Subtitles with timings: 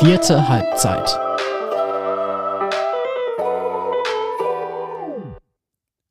[0.00, 1.20] Vierte Halbzeit.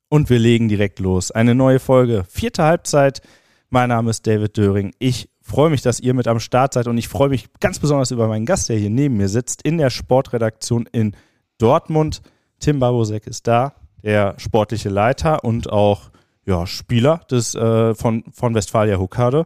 [0.08, 1.30] Und wir legen direkt los.
[1.30, 2.24] Eine neue Folge.
[2.26, 3.20] Vierte Halbzeit.
[3.68, 4.94] Mein Name ist David Döring.
[4.98, 8.10] Ich freue mich, dass ihr mit am Start seid und ich freue mich ganz besonders
[8.10, 11.14] über meinen Gast, der hier neben mir sitzt, in der Sportredaktion in
[11.58, 12.22] Dortmund.
[12.60, 16.10] Tim Babosek ist da, der sportliche Leiter und auch
[16.46, 19.44] ja, Spieler des, äh, von, von Westfalia Hokkaido.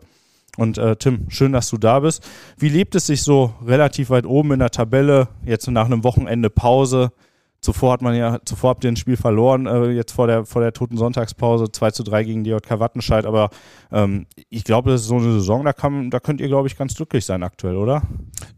[0.58, 2.28] Und äh, Tim, schön, dass du da bist.
[2.58, 6.50] Wie lebt es sich so relativ weit oben in der Tabelle, jetzt nach einem Wochenende
[6.50, 7.12] Pause?
[7.60, 10.62] Zuvor hat man ja, zuvor habt ihr ein Spiel verloren, äh, jetzt vor der, vor
[10.62, 13.50] der toten Sonntagspause, 2 zu 3 gegen die JK Wattenscheid, aber
[13.90, 16.78] ähm, ich glaube, das ist so eine Saison, da, kann, da könnt ihr, glaube ich,
[16.78, 18.02] ganz glücklich sein aktuell, oder?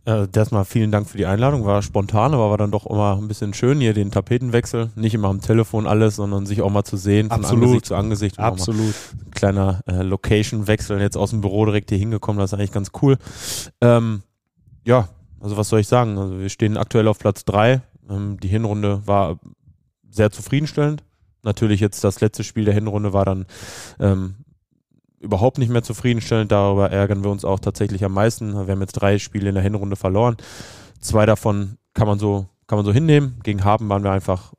[0.04, 3.26] Äh, erstmal vielen Dank für die Einladung, war spontan, aber war dann doch immer ein
[3.26, 6.98] bisschen schön hier, den Tapetenwechsel, nicht immer am Telefon alles, sondern sich auch mal zu
[6.98, 7.62] sehen, von Absolut.
[7.62, 8.38] Angesicht zu Angesicht.
[8.38, 8.94] Absolut.
[9.24, 12.90] Ein kleiner äh, Location-Wechsel, jetzt aus dem Büro direkt hier hingekommen, das ist eigentlich ganz
[13.00, 13.16] cool.
[13.80, 14.22] Ähm,
[14.84, 15.08] ja,
[15.40, 16.18] also was soll ich sagen?
[16.18, 17.80] Also wir stehen aktuell auf Platz drei ähm,
[18.10, 19.38] die Hinrunde war
[20.10, 21.04] sehr zufriedenstellend.
[21.42, 23.46] Natürlich jetzt das letzte Spiel der Hinrunde war dann
[23.98, 24.34] ähm,
[25.20, 26.52] überhaupt nicht mehr zufriedenstellend.
[26.52, 28.52] Darüber ärgern wir uns auch tatsächlich am meisten.
[28.52, 30.36] Wir haben jetzt drei Spiele in der Hinrunde verloren.
[31.00, 33.40] Zwei davon kann man so, kann man so hinnehmen.
[33.42, 34.52] Gegen Haben waren wir einfach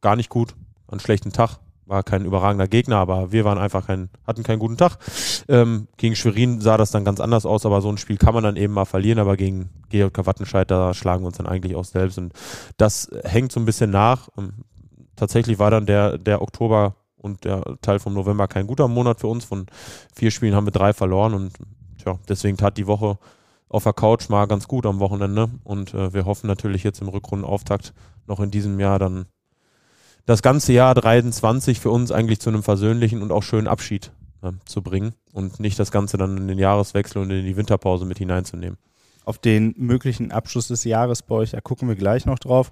[0.00, 0.54] gar nicht gut.
[0.88, 1.58] Einen schlechten Tag
[1.90, 4.96] war kein überragender Gegner, aber wir waren einfach kein, hatten keinen guten Tag.
[5.48, 8.44] Ähm, gegen Schwerin sah das dann ganz anders aus, aber so ein Spiel kann man
[8.44, 11.84] dann eben mal verlieren, aber gegen GJK Wattenscheid, da schlagen wir uns dann eigentlich auch
[11.84, 12.32] selbst und
[12.76, 14.28] das hängt so ein bisschen nach.
[14.38, 14.64] Ähm,
[15.16, 19.26] tatsächlich war dann der, der Oktober und der Teil vom November kein guter Monat für
[19.26, 19.44] uns.
[19.44, 19.66] Von
[20.14, 21.52] vier Spielen haben wir drei verloren und
[21.98, 23.18] tja, deswegen tat die Woche
[23.68, 27.08] auf der Couch mal ganz gut am Wochenende und äh, wir hoffen natürlich jetzt im
[27.08, 27.92] Rückrundenauftakt
[28.26, 29.26] noch in diesem Jahr dann
[30.26, 34.52] das ganze Jahr 23 für uns eigentlich zu einem versöhnlichen und auch schönen Abschied äh,
[34.64, 38.18] zu bringen und nicht das Ganze dann in den Jahreswechsel und in die Winterpause mit
[38.18, 38.78] hineinzunehmen.
[39.24, 42.70] Auf den möglichen Abschluss des Jahres bei euch, da gucken wir gleich noch drauf.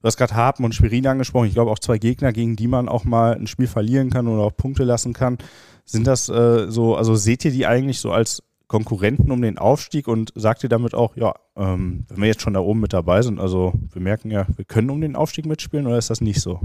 [0.00, 1.46] Du hast gerade Harpen und Schwerin angesprochen.
[1.46, 4.42] Ich glaube auch zwei Gegner, gegen die man auch mal ein Spiel verlieren kann oder
[4.42, 5.38] auch Punkte lassen kann.
[5.84, 10.08] Sind das äh, so, also seht ihr die eigentlich so als Konkurrenten um den Aufstieg
[10.08, 13.20] und sagt ihr damit auch, ja, ähm, wenn wir jetzt schon da oben mit dabei
[13.20, 16.40] sind, also wir merken ja, wir können um den Aufstieg mitspielen oder ist das nicht
[16.40, 16.58] so?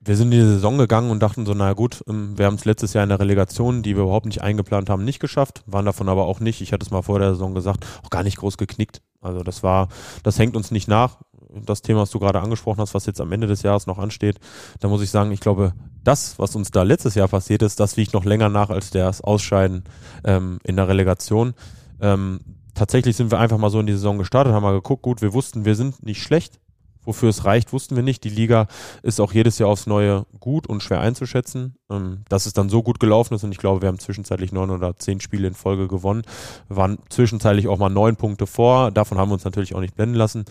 [0.00, 2.64] Wir sind in die Saison gegangen und dachten so, naja gut, ähm, wir haben es
[2.64, 6.08] letztes Jahr in der Relegation, die wir überhaupt nicht eingeplant haben, nicht geschafft, waren davon
[6.08, 8.56] aber auch nicht, ich hatte es mal vor der Saison gesagt, auch gar nicht groß
[8.56, 9.02] geknickt.
[9.20, 9.88] Also das war,
[10.22, 11.18] das hängt uns nicht nach.
[11.64, 14.38] Das Thema, was du gerade angesprochen hast, was jetzt am Ende des Jahres noch ansteht,
[14.80, 15.72] da muss ich sagen, ich glaube,
[16.04, 19.20] das, was uns da letztes Jahr passiert ist, das wiegt noch länger nach als das
[19.20, 19.84] Ausscheiden
[20.24, 21.54] ähm, in der Relegation.
[22.00, 22.40] Ähm,
[22.74, 25.32] tatsächlich sind wir einfach mal so in die Saison gestartet, haben mal geguckt, gut, wir
[25.32, 26.58] wussten, wir sind nicht schlecht.
[27.04, 28.22] Wofür es reicht, wussten wir nicht.
[28.22, 28.68] Die Liga
[29.02, 31.74] ist auch jedes Jahr aufs Neue gut und schwer einzuschätzen.
[31.90, 34.70] Ähm, dass es dann so gut gelaufen ist und ich glaube, wir haben zwischenzeitlich neun
[34.70, 36.22] oder zehn Spiele in Folge gewonnen.
[36.68, 38.92] Waren zwischenzeitlich auch mal neun Punkte vor.
[38.92, 40.44] Davon haben wir uns natürlich auch nicht blenden lassen.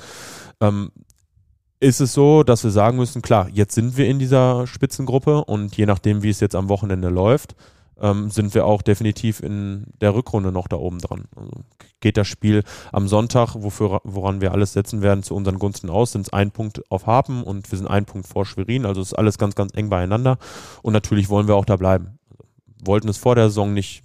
[0.62, 0.92] Ähm,
[1.82, 5.76] ist es so, dass wir sagen müssen, klar, jetzt sind wir in dieser Spitzengruppe und
[5.76, 7.56] je nachdem, wie es jetzt am Wochenende läuft,
[8.00, 11.26] ähm, sind wir auch definitiv in der Rückrunde noch da oben dran.
[11.36, 11.52] Also
[12.00, 16.12] geht das Spiel am Sonntag, wofür, woran wir alles setzen werden, zu unseren Gunsten aus,
[16.12, 19.14] sind es ein Punkt auf Hapen und wir sind ein Punkt vor Schwerin, also ist
[19.14, 20.38] alles ganz, ganz eng beieinander
[20.84, 22.20] und natürlich wollen wir auch da bleiben.
[22.30, 22.44] Also,
[22.84, 24.04] wollten es vor der Saison nicht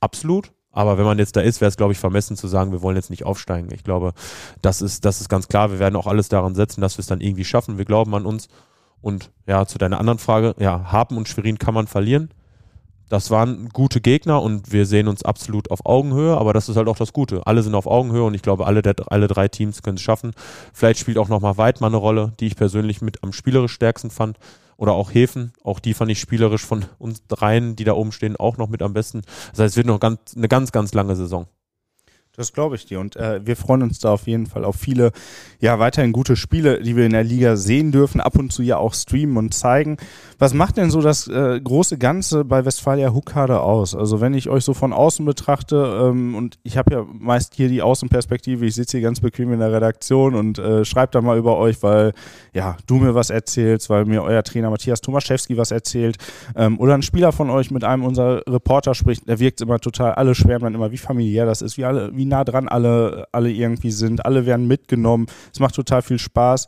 [0.00, 2.82] absolut, aber wenn man jetzt da ist, wäre es, glaube ich, vermessen zu sagen, wir
[2.82, 3.70] wollen jetzt nicht aufsteigen.
[3.72, 4.12] Ich glaube,
[4.62, 5.70] das ist, das ist ganz klar.
[5.70, 7.78] Wir werden auch alles daran setzen, dass wir es dann irgendwie schaffen.
[7.78, 8.48] Wir glauben an uns.
[9.02, 12.30] Und ja, zu deiner anderen Frage, ja, Hapen und Schwerin kann man verlieren.
[13.10, 16.86] Das waren gute Gegner und wir sehen uns absolut auf Augenhöhe, aber das ist halt
[16.86, 17.44] auch das Gute.
[17.44, 20.30] Alle sind auf Augenhöhe und ich glaube, alle, der, alle drei Teams können es schaffen.
[20.72, 24.38] Vielleicht spielt auch nochmal Weidmann eine Rolle, die ich persönlich mit am spielerisch stärksten fand
[24.76, 25.52] oder auch Häfen.
[25.64, 28.80] Auch die fand ich spielerisch von uns dreien, die da oben stehen, auch noch mit
[28.80, 29.22] am besten.
[29.50, 31.48] Das heißt, es wird noch ganz, eine ganz, ganz lange Saison.
[32.36, 33.00] Das glaube ich dir.
[33.00, 35.10] Und äh, wir freuen uns da auf jeden Fall auf viele,
[35.58, 38.76] ja, weiterhin gute Spiele, die wir in der Liga sehen dürfen, ab und zu ja
[38.76, 39.96] auch streamen und zeigen.
[40.38, 43.96] Was macht denn so das äh, große Ganze bei Westfalia Huckade aus?
[43.96, 47.68] Also wenn ich euch so von außen betrachte, ähm, und ich habe ja meist hier
[47.68, 51.36] die Außenperspektive, ich sitze hier ganz bequem in der Redaktion und äh, schreibe da mal
[51.36, 52.12] über euch, weil
[52.54, 56.16] ja, du mir was erzählst, weil mir euer Trainer Matthias Tomaszewski was erzählt,
[56.54, 60.14] ähm, oder ein Spieler von euch mit einem unserer Reporter spricht, der wirkt immer total,
[60.14, 63.50] alle schwärmen dann immer, wie familiär das ist, wie alle, wie nah dran alle, alle
[63.50, 64.24] irgendwie sind.
[64.24, 65.26] Alle werden mitgenommen.
[65.52, 66.66] Es macht total viel Spaß.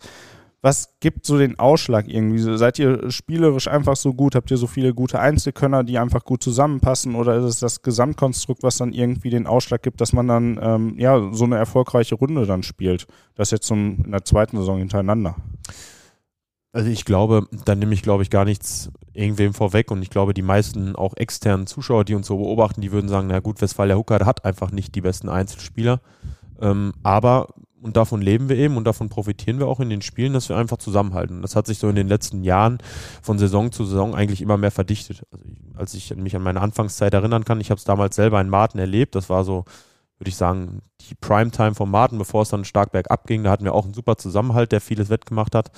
[0.64, 2.38] Was gibt so den Ausschlag irgendwie?
[2.56, 4.36] Seid ihr spielerisch einfach so gut?
[4.36, 7.16] Habt ihr so viele gute Einzelkönner, die einfach gut zusammenpassen?
[7.16, 10.94] Oder ist es das Gesamtkonstrukt, was dann irgendwie den Ausschlag gibt, dass man dann ähm,
[10.98, 13.08] ja so eine erfolgreiche Runde dann spielt?
[13.34, 15.34] Das jetzt zum, in der zweiten Saison hintereinander.
[16.72, 20.32] Also ich glaube, da nehme ich, glaube ich, gar nichts irgendwem vorweg und ich glaube,
[20.32, 23.96] die meisten auch externen Zuschauer, die uns so beobachten, die würden sagen, na gut, Westfalia
[23.96, 26.00] Huckade hat einfach nicht die besten Einzelspieler.
[26.62, 27.48] Ähm, aber,
[27.82, 30.56] und davon leben wir eben und davon profitieren wir auch in den Spielen, dass wir
[30.56, 31.42] einfach zusammenhalten.
[31.42, 32.78] Das hat sich so in den letzten Jahren
[33.20, 35.24] von Saison zu Saison eigentlich immer mehr verdichtet.
[35.30, 38.40] Also ich, als ich mich an meine Anfangszeit erinnern kann, ich habe es damals selber
[38.40, 39.66] in Martin erlebt, das war so
[40.22, 43.42] würde ich sagen, die Primetime von Martin, bevor es dann stark bergab ging.
[43.42, 45.72] Da hatten wir auch einen super Zusammenhalt, der vieles wettgemacht hat.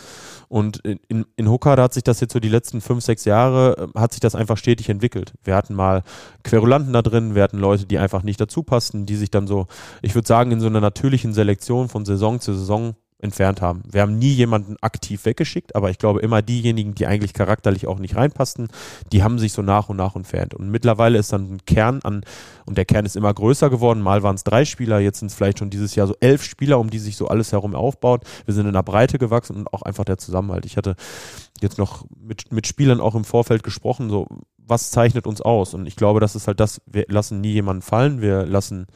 [0.49, 3.99] Und in, in da hat sich das jetzt so die letzten fünf, sechs Jahre, äh,
[3.99, 5.33] hat sich das einfach stetig entwickelt.
[5.43, 6.03] Wir hatten mal
[6.43, 9.67] Querulanten da drin, wir hatten Leute, die einfach nicht dazu passten, die sich dann so,
[10.03, 12.95] ich würde sagen, in so einer natürlichen Selektion von Saison zu Saison
[13.25, 13.83] entfernt haben.
[13.91, 17.99] Wir haben nie jemanden aktiv weggeschickt, aber ich glaube immer diejenigen, die eigentlich charakterlich auch
[17.99, 18.69] nicht reinpassten,
[19.13, 20.55] die haben sich so nach und nach entfernt.
[20.55, 22.23] Und mittlerweile ist dann ein Kern an,
[22.67, 24.01] und der Kern ist immer größer geworden.
[24.01, 26.79] Mal waren es drei Spieler, jetzt sind es vielleicht schon dieses Jahr so elf Spieler,
[26.79, 28.23] um die sich so alles herum aufbaut.
[28.45, 30.67] Wir sind in der Breite gewachsen und auch einfach der Zusammenhalt.
[30.67, 30.95] Ich hatte
[31.61, 34.29] jetzt noch mit, mit Spielern auch im Vorfeld gesprochen, so
[34.67, 35.75] was zeichnet uns aus?
[35.75, 38.87] Und ich glaube, das ist halt das, wir lassen nie jemanden fallen, wir lassen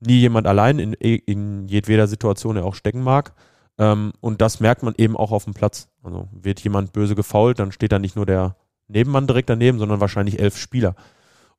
[0.00, 3.32] nie jemand allein in, in jedweder Situation, der auch stecken mag.
[3.78, 5.88] Ähm, und das merkt man eben auch auf dem Platz.
[6.02, 8.56] Also wird jemand böse gefault, dann steht da nicht nur der
[8.88, 10.94] Nebenmann direkt daneben, sondern wahrscheinlich elf Spieler.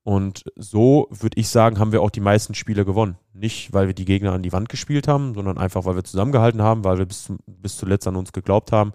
[0.07, 3.17] Und so würde ich sagen, haben wir auch die meisten Spiele gewonnen.
[3.33, 6.61] Nicht, weil wir die Gegner an die Wand gespielt haben, sondern einfach, weil wir zusammengehalten
[6.61, 8.93] haben, weil wir bis, bis zuletzt an uns geglaubt haben.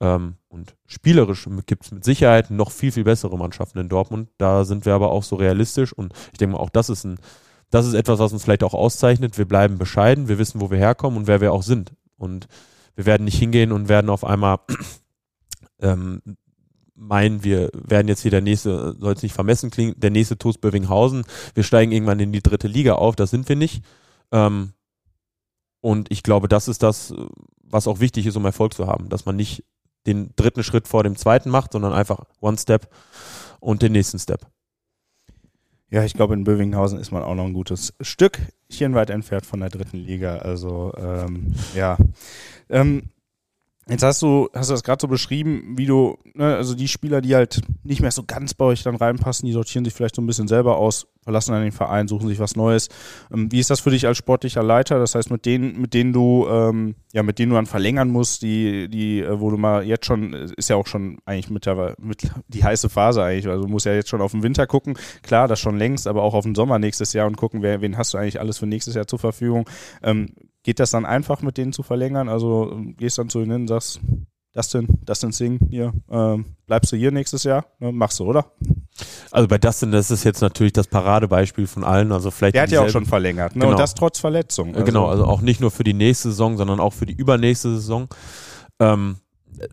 [0.00, 4.30] Ähm, und spielerisch gibt es mit Sicherheit noch viel, viel bessere Mannschaften in Dortmund.
[4.38, 7.18] Da sind wir aber auch so realistisch und ich denke mal, auch das ist ein,
[7.70, 9.36] das ist etwas, was uns vielleicht auch auszeichnet.
[9.36, 11.92] Wir bleiben bescheiden, wir wissen, wo wir herkommen und wer wir auch sind.
[12.16, 12.48] Und
[12.94, 14.58] wir werden nicht hingehen und werden auf einmal
[15.80, 16.22] ähm,
[16.94, 20.58] meinen, wir werden jetzt hier der nächste, soll es nicht vermessen klingen, der nächste TuS
[20.58, 21.24] Bövinghausen.
[21.54, 23.84] Wir steigen irgendwann in die dritte Liga auf, das sind wir nicht.
[24.32, 24.72] Ähm,
[25.80, 27.14] und ich glaube, das ist das,
[27.62, 29.64] was auch wichtig ist, um Erfolg zu haben, dass man nicht
[30.06, 32.88] den dritten Schritt vor dem zweiten macht, sondern einfach One Step
[33.60, 34.46] und den nächsten Step.
[35.90, 38.40] Ja, ich glaube, in Bövinghausen ist man auch noch ein gutes Stück
[38.94, 40.38] weit entfernt von der dritten Liga.
[40.38, 41.96] Also ähm, ja.
[42.68, 43.10] Ähm,
[43.88, 47.20] Jetzt hast du, hast du das gerade so beschrieben, wie du, ne, also die Spieler,
[47.20, 50.22] die halt nicht mehr so ganz bei euch dann reinpassen, die sortieren sich vielleicht so
[50.22, 52.88] ein bisschen selber aus, verlassen dann den Verein, suchen sich was Neues.
[53.34, 55.00] Ähm, wie ist das für dich als sportlicher Leiter?
[55.00, 58.42] Das heißt, mit denen, mit denen du, ähm, ja, mit denen du dann verlängern musst,
[58.42, 61.96] die, die, äh, wo du mal jetzt schon, ist ja auch schon eigentlich mit der,
[61.98, 63.48] mit die heiße Phase eigentlich.
[63.48, 64.96] Also du musst ja jetzt schon auf den Winter gucken.
[65.22, 67.98] Klar, das schon längst, aber auch auf den Sommer nächstes Jahr und gucken, wer, wen
[67.98, 69.68] hast du eigentlich alles für nächstes Jahr zur Verfügung.
[70.04, 70.28] Ähm,
[70.66, 72.28] Geht das dann einfach mit denen zu verlängern?
[72.28, 74.00] Also ähm, gehst dann zu ihnen und sagst,
[74.56, 77.66] Dustin, Dustin Singh, hier, ähm, bleibst du hier nächstes Jahr?
[77.78, 78.46] Ne, machst du, oder?
[79.30, 82.10] Also bei Dustin, das ist jetzt natürlich das Paradebeispiel von allen.
[82.10, 83.60] Also vielleicht Der hat ja auch schon verlängert, ne?
[83.60, 83.72] Genau.
[83.72, 84.74] Und das trotz Verletzung.
[84.74, 84.86] Also.
[84.86, 88.08] Genau, also auch nicht nur für die nächste Saison, sondern auch für die übernächste Saison.
[88.80, 89.16] Ähm,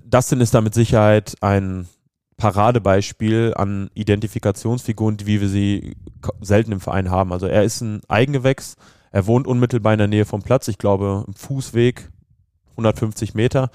[0.04, 1.88] Dustin ist da mit Sicherheit ein
[2.36, 5.96] Paradebeispiel an Identifikationsfiguren, wie wir sie
[6.42, 7.32] selten im Verein haben.
[7.32, 8.76] Also er ist ein Eigengewächs,
[9.12, 12.10] er wohnt unmittelbar in der Nähe vom Platz, ich glaube im Fußweg
[12.74, 13.72] 150 Meter.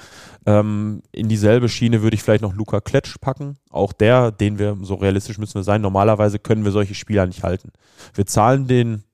[0.47, 3.57] Ähm, in dieselbe Schiene würde ich vielleicht noch Luca Kletsch packen.
[3.71, 7.43] Auch der, den wir, so realistisch müssen wir sein, normalerweise können wir solche Spieler nicht
[7.43, 7.73] halten.
[8.15, 9.05] Wir zahlen denen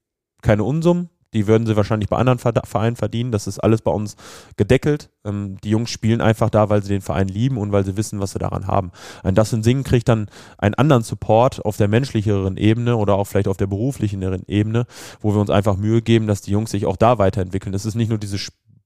[0.43, 3.33] keine Unsummen, die würden sie wahrscheinlich bei anderen Vereinen verdienen.
[3.33, 4.17] Das ist alles bei uns
[4.57, 5.11] gedeckelt.
[5.25, 8.21] Ähm, die Jungs spielen einfach da, weil sie den Verein lieben und weil sie wissen,
[8.21, 8.93] was sie daran haben.
[9.25, 10.29] Ein Das in Singen kriegt dann
[10.59, 14.87] einen anderen Support auf der menschlicheren Ebene oder auch vielleicht auf der beruflicheren Ebene,
[15.21, 17.75] wo wir uns einfach Mühe geben, dass die Jungs sich auch da weiterentwickeln.
[17.75, 18.41] Es ist nicht nur dieses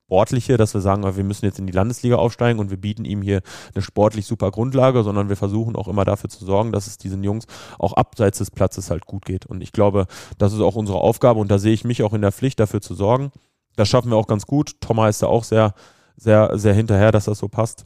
[0.09, 3.21] Sportliche, dass wir sagen, wir müssen jetzt in die Landesliga aufsteigen und wir bieten ihm
[3.21, 3.43] hier
[3.75, 7.23] eine sportlich super Grundlage, sondern wir versuchen auch immer dafür zu sorgen, dass es diesen
[7.23, 7.45] Jungs
[7.79, 9.45] auch abseits des Platzes halt gut geht.
[9.45, 10.07] Und ich glaube,
[10.39, 12.81] das ist auch unsere Aufgabe und da sehe ich mich auch in der Pflicht, dafür
[12.81, 13.33] zu sorgen.
[13.77, 14.81] Das schaffen wir auch ganz gut.
[14.81, 15.75] Thomas ist da auch sehr,
[16.17, 17.85] sehr, sehr hinterher, dass das so passt.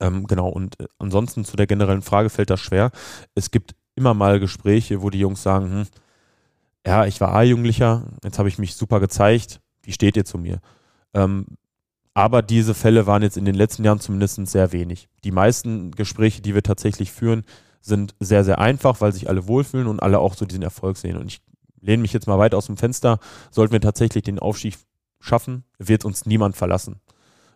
[0.00, 2.90] Ähm, genau, und äh, ansonsten zu der generellen Frage fällt das schwer.
[3.36, 5.86] Es gibt immer mal Gespräche, wo die Jungs sagen, hm,
[6.84, 10.58] ja, ich war A-Jugendlicher, jetzt habe ich mich super gezeigt, wie steht ihr zu mir?
[11.14, 11.46] Ähm,
[12.14, 15.08] aber diese Fälle waren jetzt in den letzten Jahren zumindest sehr wenig.
[15.24, 17.44] Die meisten Gespräche, die wir tatsächlich führen,
[17.80, 21.16] sind sehr, sehr einfach, weil sich alle wohlfühlen und alle auch so diesen Erfolg sehen.
[21.16, 21.40] Und ich
[21.80, 23.18] lehne mich jetzt mal weit aus dem Fenster.
[23.50, 24.76] Sollten wir tatsächlich den Aufstieg
[25.20, 27.00] schaffen, wird uns niemand verlassen.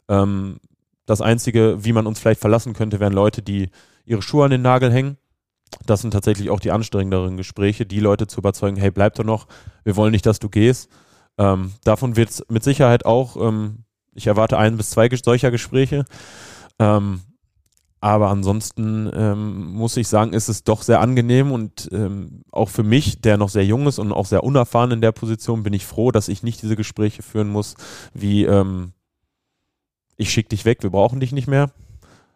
[0.09, 0.59] Ähm,
[1.05, 3.69] das Einzige, wie man uns vielleicht verlassen könnte, wären Leute, die
[4.05, 5.19] ihre Schuhe an den Nagel hängen.
[5.85, 9.47] Das sind tatsächlich auch die anstrengenderen Gespräche, die Leute zu überzeugen, hey, bleib doch noch,
[9.85, 10.91] wir wollen nicht, dass du gehst.
[11.39, 16.05] Ähm, davon wird es mit Sicherheit auch, ähm, ich erwarte ein bis zwei solcher Gespräche.
[16.79, 17.21] Ähm,
[18.01, 22.83] aber ansonsten ähm, muss ich sagen, ist es doch sehr angenehm und ähm, auch für
[22.83, 25.87] mich, der noch sehr jung ist und auch sehr unerfahren in der Position, bin ich
[25.87, 27.75] froh, dass ich nicht diese Gespräche führen muss,
[28.13, 28.93] wie ähm,
[30.17, 31.71] ich schicke dich weg, wir brauchen dich nicht mehr,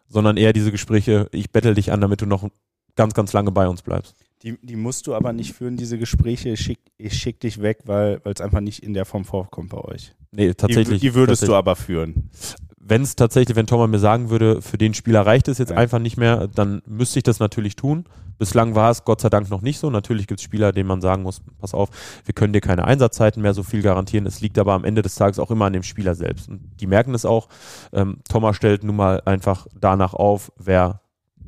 [0.07, 2.49] sondern eher diese Gespräche, ich bettel dich an, damit du noch
[2.95, 4.15] ganz, ganz lange bei uns bleibst.
[4.43, 6.57] Die, die musst du aber nicht führen, diese Gespräche.
[6.57, 10.13] Schick, ich schick dich weg, weil es einfach nicht in der Form vorkommt bei euch.
[10.31, 11.01] Nee, tatsächlich.
[11.01, 12.29] Die, die würdest du aber führen.
[12.77, 15.77] Wenn es tatsächlich, wenn Thomas mir sagen würde, für den Spieler reicht es jetzt ja.
[15.77, 18.05] einfach nicht mehr, dann müsste ich das natürlich tun.
[18.39, 19.91] Bislang war es Gott sei Dank noch nicht so.
[19.91, 21.89] Natürlich gibt es Spieler, denen man sagen muss, pass auf,
[22.25, 24.25] wir können dir keine Einsatzzeiten mehr so viel garantieren.
[24.25, 26.49] Es liegt aber am Ende des Tages auch immer an dem Spieler selbst.
[26.49, 27.49] Und die merken es auch.
[27.93, 31.01] Ähm, Thomas stellt nun mal einfach danach auf, wer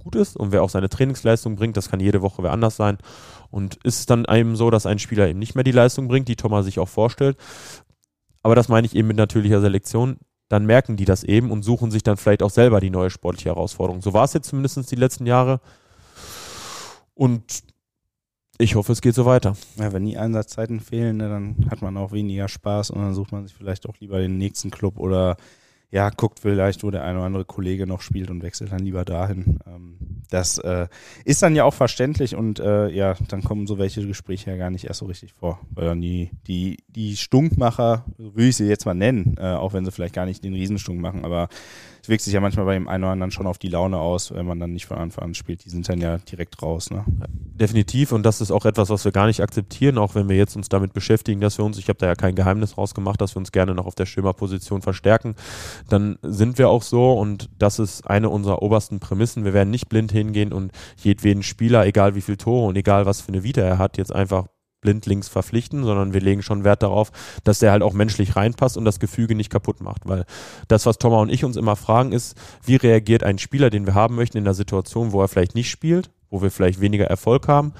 [0.04, 1.78] gut ist und wer auch seine Trainingsleistung bringt.
[1.78, 2.98] Das kann jede Woche wer anders sein.
[3.50, 6.28] Und ist es dann eben so, dass ein Spieler eben nicht mehr die Leistung bringt,
[6.28, 7.38] die Thomas sich auch vorstellt.
[8.42, 10.18] Aber das meine ich eben mit natürlicher Selektion.
[10.50, 13.50] Dann merken die das eben und suchen sich dann vielleicht auch selber die neue sportliche
[13.50, 14.02] Herausforderung.
[14.02, 15.62] So war es jetzt zumindest die letzten Jahre.
[17.14, 17.64] Und
[18.60, 19.56] ich hoffe, es geht so weiter.
[19.78, 23.32] Ja, wenn die Einsatzzeiten fehlen, ne, dann hat man auch weniger Spaß und dann sucht
[23.32, 25.38] man sich vielleicht auch lieber den nächsten Club oder
[25.94, 29.06] ja, guckt vielleicht, wo der eine oder andere Kollege noch spielt und wechselt dann lieber
[29.06, 29.60] dahin.
[29.68, 30.88] Ähm, das äh,
[31.24, 34.72] ist dann ja auch verständlich und äh, ja, dann kommen so welche Gespräche ja gar
[34.72, 38.88] nicht erst so richtig vor, weil dann die, die, die Stunkmacher, will ich sie jetzt
[38.88, 41.48] mal nennen, äh, auch wenn sie vielleicht gar nicht den Riesenstunk machen, aber
[42.04, 44.34] es wirkt sich ja manchmal bei dem einen oder anderen schon auf die Laune aus,
[44.34, 45.64] wenn man dann nicht von Anfang an spielt.
[45.64, 46.92] Die sind dann ja direkt raus.
[46.92, 47.06] Ne?
[47.56, 50.58] Definitiv und das ist auch etwas, was wir gar nicht akzeptieren, auch wenn wir jetzt
[50.58, 53.40] uns damit beschäftigen, dass wir uns, ich habe da ja kein Geheimnis rausgemacht, dass wir
[53.40, 55.36] uns gerne noch auf der Stürmerposition verstärken.
[55.88, 59.46] Dann sind wir auch so und das ist eine unserer obersten Prämissen.
[59.46, 63.22] Wir werden nicht blind hingehen und jedweden Spieler, egal wie viel Tore und egal was
[63.22, 64.48] für eine Vita er hat, jetzt einfach
[64.84, 67.12] blindlings verpflichten, sondern wir legen schon Wert darauf,
[67.44, 70.08] dass der halt auch menschlich reinpasst und das Gefüge nicht kaputt macht.
[70.08, 70.26] Weil
[70.68, 73.96] das, was Thomas und ich uns immer fragen, ist, wie reagiert ein Spieler, den wir
[73.96, 77.48] haben möchten, in der Situation, wo er vielleicht nicht spielt, wo wir vielleicht weniger Erfolg
[77.48, 77.74] haben,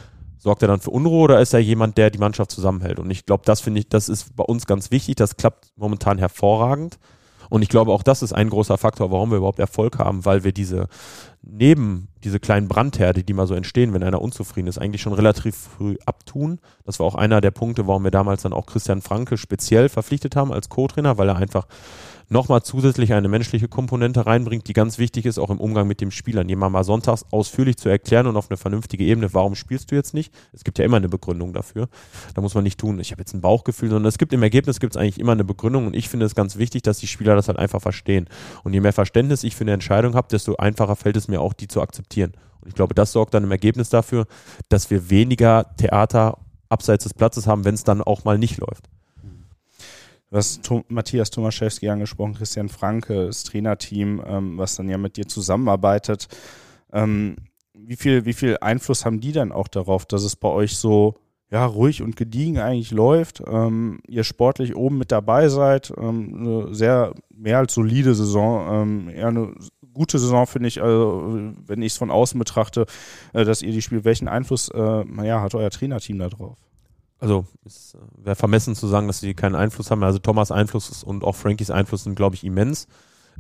[0.44, 3.00] Sorgt er dann für Unruhe oder ist er jemand, der die Mannschaft zusammenhält?
[3.00, 5.16] Und ich glaube, das finde ich, das ist bei uns ganz wichtig.
[5.16, 7.00] Das klappt momentan hervorragend.
[7.54, 10.44] Und ich glaube, auch das ist ein großer Faktor, warum wir überhaupt Erfolg haben, weil
[10.44, 10.88] wir diese
[11.44, 15.56] neben diese kleinen Brandherde, die mal so entstehen, wenn einer unzufrieden ist, eigentlich schon relativ
[15.56, 16.60] früh abtun.
[16.84, 20.36] Das war auch einer der Punkte, warum wir damals dann auch Christian Franke speziell verpflichtet
[20.36, 21.68] haben als Co-Trainer, weil er einfach
[22.30, 26.12] nochmal zusätzlich eine menschliche Komponente reinbringt, die ganz wichtig ist, auch im Umgang mit dem
[26.12, 26.50] Spielern.
[26.50, 30.14] Jemand mal sonntags ausführlich zu erklären und auf eine vernünftige Ebene, warum spielst du jetzt
[30.14, 30.34] nicht?
[30.52, 31.88] Es gibt ja immer eine Begründung dafür.
[32.34, 34.80] Da muss man nicht tun, ich habe jetzt ein Bauchgefühl, sondern es gibt im Ergebnis
[34.80, 37.36] gibt es eigentlich immer eine Begründung und ich finde es ganz wichtig, dass die Spieler
[37.36, 38.28] das halt einfach verstehen.
[38.64, 41.54] Und je mehr Verständnis ich für eine Entscheidung habe, desto einfacher fällt es mir auch,
[41.54, 42.34] die zu akzeptieren.
[42.62, 44.26] Und ich glaube, das sorgt dann im Ergebnis dafür,
[44.70, 46.38] dass wir weniger Theater
[46.70, 48.90] abseits des Platzes haben, wenn es dann auch mal nicht läuft.
[50.34, 55.16] Du hast Tom, Matthias Tomaszewski angesprochen, Christian Franke, das Trainerteam, ähm, was dann ja mit
[55.16, 56.28] dir zusammenarbeitet.
[56.92, 57.36] Ähm,
[57.76, 61.14] wie, viel, wie viel Einfluss haben die dann auch darauf, dass es bei euch so
[61.52, 66.74] ja, ruhig und gediegen eigentlich läuft, ähm, ihr sportlich oben mit dabei seid, ähm, eine
[66.74, 69.54] sehr mehr als solide Saison, ähm, eher eine
[69.94, 72.88] gute Saison finde ich, also wenn ich es von außen betrachte,
[73.34, 74.04] äh, dass ihr die spielt.
[74.04, 76.58] Welchen Einfluss äh, ja, hat euer Trainerteam da drauf?
[77.24, 80.04] Also es wäre vermessen zu sagen, dass sie keinen Einfluss haben.
[80.04, 82.88] Also Thomas Einfluss und auch Frankies Einfluss sind, glaube ich, immens.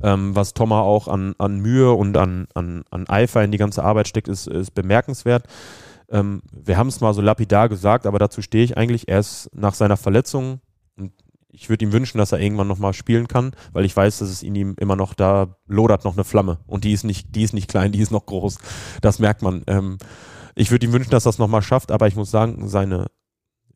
[0.01, 3.83] Ähm, was Thomas auch an, an Mühe und an, an, an Eifer in die ganze
[3.83, 5.47] Arbeit steckt, ist, ist bemerkenswert.
[6.09, 9.09] Ähm, wir haben es mal so lapidar gesagt, aber dazu stehe ich eigentlich.
[9.09, 10.61] Er ist nach seiner Verletzung
[10.95, 11.11] und
[11.49, 14.43] ich würde ihm wünschen, dass er irgendwann nochmal spielen kann, weil ich weiß, dass es
[14.43, 17.53] in ihm immer noch da lodert noch eine Flamme und die ist nicht, die ist
[17.53, 18.59] nicht klein, die ist noch groß.
[19.01, 19.63] Das merkt man.
[19.67, 19.97] Ähm,
[20.55, 23.07] ich würde ihm wünschen, dass er es nochmal schafft, aber ich muss sagen, seine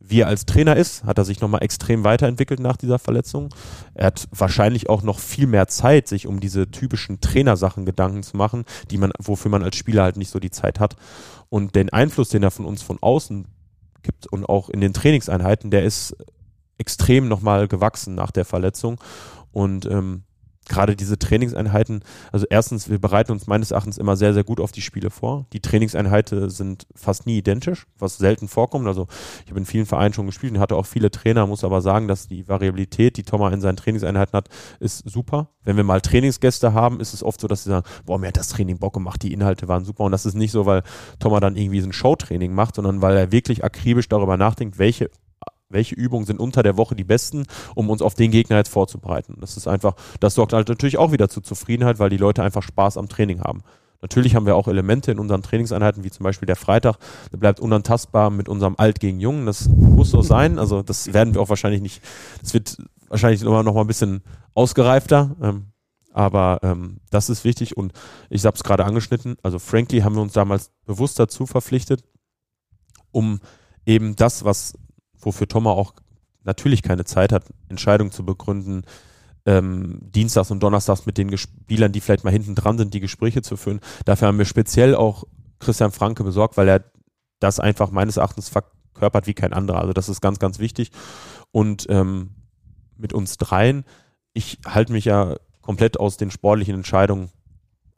[0.09, 3.53] wie er als Trainer ist, hat er sich nochmal extrem weiterentwickelt nach dieser Verletzung.
[3.93, 8.37] Er hat wahrscheinlich auch noch viel mehr Zeit, sich um diese typischen Trainersachen Gedanken zu
[8.37, 10.95] machen, die man, wofür man als Spieler halt nicht so die Zeit hat.
[11.49, 13.47] Und den Einfluss, den er von uns von außen
[14.03, 16.15] gibt und auch in den Trainingseinheiten, der ist
[16.77, 18.99] extrem nochmal gewachsen nach der Verletzung.
[19.51, 20.23] Und ähm,
[20.69, 24.71] gerade diese Trainingseinheiten, also erstens, wir bereiten uns meines Erachtens immer sehr, sehr gut auf
[24.71, 25.45] die Spiele vor.
[25.53, 28.87] Die Trainingseinheiten sind fast nie identisch, was selten vorkommt.
[28.87, 29.07] Also
[29.43, 32.07] ich habe in vielen Vereinen schon gespielt und hatte auch viele Trainer, muss aber sagen,
[32.07, 35.49] dass die Variabilität, die Thomas in seinen Trainingseinheiten hat, ist super.
[35.63, 38.37] Wenn wir mal Trainingsgäste haben, ist es oft so, dass sie sagen, boah, mir hat
[38.37, 40.03] das Training Bock gemacht, die Inhalte waren super.
[40.03, 40.83] Und das ist nicht so, weil
[41.19, 45.09] Thomas dann irgendwie so ein Showtraining macht, sondern weil er wirklich akribisch darüber nachdenkt, welche
[45.69, 47.45] welche Übungen sind unter der Woche die besten,
[47.75, 49.37] um uns auf den Gegner jetzt vorzubereiten.
[49.39, 52.63] Das ist einfach, das sorgt halt natürlich auch wieder zu Zufriedenheit, weil die Leute einfach
[52.63, 53.63] Spaß am Training haben.
[54.01, 56.97] Natürlich haben wir auch Elemente in unseren Trainingseinheiten, wie zum Beispiel der Freitag,
[57.31, 59.45] der bleibt unantastbar mit unserem Alt gegen Jung.
[59.47, 60.59] Das muss so sein.
[60.59, 62.03] Also das werden wir auch wahrscheinlich nicht,
[62.41, 64.21] das wird wahrscheinlich immer noch mal ein bisschen
[64.53, 65.35] ausgereifter.
[65.41, 65.67] Ähm,
[66.13, 67.93] aber ähm, das ist wichtig und
[68.29, 69.37] ich habe es gerade angeschnitten.
[69.43, 72.03] Also Frankly haben wir uns damals bewusst dazu verpflichtet,
[73.11, 73.39] um
[73.85, 74.73] eben das, was
[75.19, 75.93] wofür Thomas auch
[76.43, 78.83] natürlich keine Zeit hat, Entscheidungen zu begründen,
[79.45, 83.41] ähm, Dienstags und Donnerstags mit den Spielern, die vielleicht mal hinten dran sind, die Gespräche
[83.41, 83.79] zu führen.
[84.05, 85.23] Dafür haben wir speziell auch
[85.59, 86.83] Christian Franke besorgt, weil er
[87.39, 89.79] das einfach meines Erachtens verkörpert wie kein anderer.
[89.79, 90.91] Also das ist ganz, ganz wichtig.
[91.51, 92.31] Und ähm,
[92.97, 93.85] mit uns dreien,
[94.33, 97.29] ich halte mich ja komplett aus den sportlichen Entscheidungen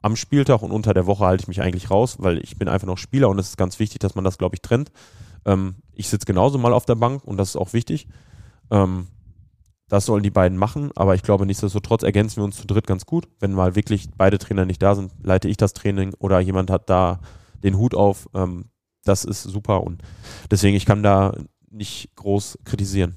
[0.02, 2.86] am Spieltag und unter der Woche halte ich mich eigentlich raus, weil ich bin einfach
[2.86, 4.90] noch Spieler und es ist ganz wichtig, dass man das, glaube ich, trennt.
[5.44, 8.08] Ähm, ich sitze genauso mal auf der Bank und das ist auch wichtig.
[8.70, 9.08] Ähm,
[9.88, 13.06] das sollen die beiden machen, aber ich glaube, nichtsdestotrotz ergänzen wir uns zu dritt ganz
[13.06, 13.28] gut.
[13.40, 16.88] Wenn mal wirklich beide Trainer nicht da sind, leite ich das Training oder jemand hat
[16.88, 17.20] da
[17.64, 18.28] den Hut auf.
[18.32, 18.66] Ähm,
[19.04, 20.02] das ist super und
[20.50, 21.34] deswegen, ich kann da
[21.70, 23.16] nicht groß kritisieren.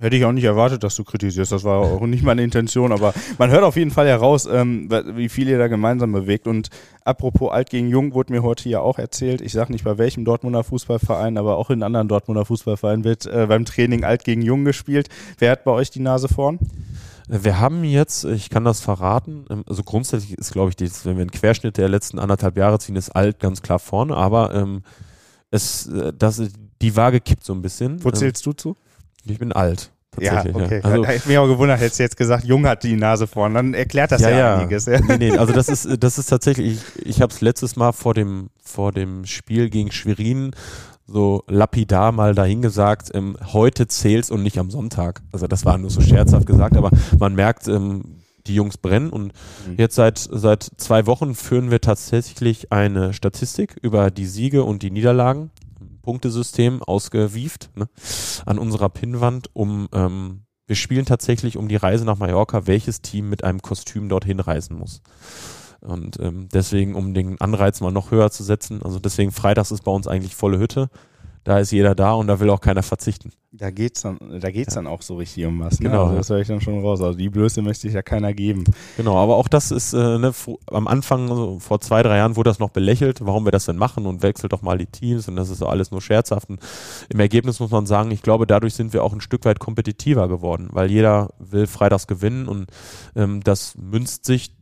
[0.00, 1.50] Hätte ich auch nicht erwartet, dass du kritisierst.
[1.50, 5.28] Das war auch nicht meine Intention, aber man hört auf jeden Fall heraus, ähm, wie
[5.28, 6.46] viel ihr da gemeinsam bewegt.
[6.46, 6.68] Und
[7.04, 9.40] apropos Alt gegen Jung wurde mir heute ja auch erzählt.
[9.40, 13.46] Ich sage nicht bei welchem Dortmunder Fußballverein, aber auch in anderen Dortmunder Fußballvereinen wird äh,
[13.48, 15.08] beim Training Alt gegen Jung gespielt.
[15.38, 16.60] Wer hat bei euch die Nase vorn?
[17.26, 21.16] Wir haben jetzt, ich kann das verraten, ähm, also grundsätzlich ist, glaube ich, das, wenn
[21.16, 24.82] wir einen Querschnitt der letzten anderthalb Jahre ziehen, ist alt ganz klar vorne, aber ähm,
[25.50, 26.40] es, äh, das,
[26.80, 28.04] die Waage kippt so ein bisschen.
[28.04, 28.76] Wo zählst ähm, du zu?
[29.28, 29.90] Ich bin alt.
[30.20, 30.80] Ja, okay.
[30.82, 30.90] Ja.
[30.90, 33.74] Also, ich mich auch gewundert, hättest du jetzt gesagt, Jung hat die Nase vorn, dann
[33.74, 34.56] erklärt das ja, ja, ja.
[34.56, 34.86] einiges.
[34.86, 35.00] Ja.
[35.00, 38.14] Nee, nee, also das ist, das ist tatsächlich, ich, ich habe es letztes Mal vor
[38.14, 40.52] dem, vor dem Spiel gegen Schwerin
[41.06, 45.22] so lapidar mal dahingesagt, ähm, heute zählt's und nicht am Sonntag.
[45.32, 49.32] Also das war nur so scherzhaft gesagt, aber man merkt, ähm, die Jungs brennen und
[49.66, 49.74] mhm.
[49.76, 54.90] jetzt seit, seit zwei Wochen führen wir tatsächlich eine Statistik über die Siege und die
[54.90, 55.50] Niederlagen
[56.08, 57.86] Punktesystem ausgewieft ne,
[58.46, 63.28] an unserer Pinnwand, um ähm, wir spielen tatsächlich um die Reise nach Mallorca, welches Team
[63.28, 65.02] mit einem Kostüm dorthin reisen muss.
[65.80, 69.84] Und ähm, deswegen, um den Anreiz mal noch höher zu setzen, also deswegen Freitags ist
[69.84, 70.88] bei uns eigentlich volle Hütte
[71.48, 73.32] da ist jeder da und da will auch keiner verzichten.
[73.52, 74.82] Da geht's dann, da geht's ja.
[74.82, 75.80] dann auch so richtig um was.
[75.80, 75.88] Ne?
[75.88, 76.04] Genau.
[76.04, 77.00] Also das höre ich dann schon raus.
[77.00, 78.64] Also die Blöße möchte ich ja keiner geben.
[78.98, 80.34] Genau, aber auch das ist äh, ne,
[80.66, 83.76] am Anfang, also vor zwei, drei Jahren wurde das noch belächelt, warum wir das denn
[83.76, 86.50] machen und wechselt doch mal die Teams und das ist alles nur scherzhaft.
[86.50, 86.60] Und
[87.08, 90.28] Im Ergebnis muss man sagen, ich glaube, dadurch sind wir auch ein Stück weit kompetitiver
[90.28, 92.66] geworden, weil jeder will freitags gewinnen und
[93.16, 94.54] ähm, das münzt sich,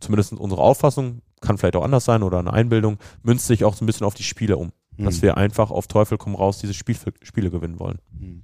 [0.00, 3.84] zumindest unsere Auffassung, kann vielleicht auch anders sein oder eine Einbildung, münzt sich auch so
[3.84, 5.04] ein bisschen auf die Spiele um mhm.
[5.04, 7.98] dass wir einfach auf Teufel komm raus diese Spiel, Spiele gewinnen wollen.
[8.18, 8.42] Mhm.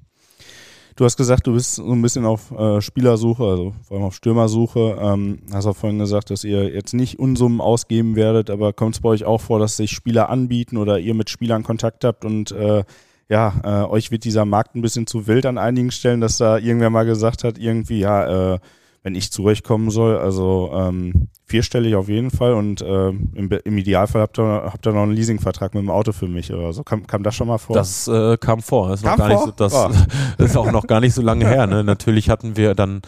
[0.97, 4.17] Du hast gesagt, du bist so ein bisschen auf äh, Spielersuche, also vor allem auf
[4.17, 4.99] Stürmersuche.
[5.01, 9.01] Ähm, hast auch vorhin gesagt, dass ihr jetzt nicht Unsummen ausgeben werdet, aber kommt es
[9.01, 12.51] bei euch auch vor, dass sich Spieler anbieten oder ihr mit Spielern Kontakt habt und
[12.51, 12.83] äh,
[13.29, 16.59] ja, äh, euch wird dieser Markt ein bisschen zu wild an einigen Stellen, dass da
[16.59, 18.59] irgendwer mal gesagt hat, irgendwie, ja, äh,
[19.03, 20.19] wenn ich zu euch kommen soll.
[20.19, 24.93] Also ähm, vierstellig auf jeden Fall und äh, im, im, Idealfall habt ihr, habt ihr
[24.93, 26.83] noch einen Leasingvertrag mit dem Auto für mich oder so.
[26.83, 27.75] Kam, kam das schon mal vor?
[27.75, 28.91] Das äh, kam vor.
[28.91, 29.45] Das, ist, kam vor?
[29.47, 29.91] So, das oh.
[30.43, 31.67] ist auch noch gar nicht so lange her.
[31.67, 31.85] Ne?
[31.85, 33.03] Natürlich hatten wir dann,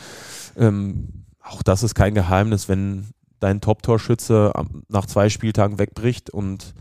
[0.57, 1.09] ähm,
[1.43, 3.09] auch das ist kein Geheimnis, wenn
[3.41, 4.53] dein Top-Torschütze
[4.89, 6.75] nach zwei Spieltagen wegbricht und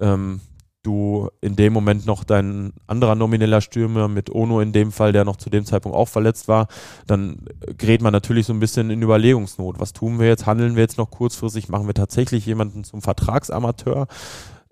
[0.00, 0.40] ähm,
[0.88, 5.24] du in dem Moment noch dein anderer nomineller Stürmer mit Ono in dem Fall, der
[5.24, 6.66] noch zu dem Zeitpunkt auch verletzt war,
[7.06, 7.44] dann
[7.76, 9.78] gerät man natürlich so ein bisschen in Überlegungsnot.
[9.78, 10.46] Was tun wir jetzt?
[10.46, 11.68] Handeln wir jetzt noch kurzfristig?
[11.68, 14.06] Machen wir tatsächlich jemanden zum Vertragsamateur?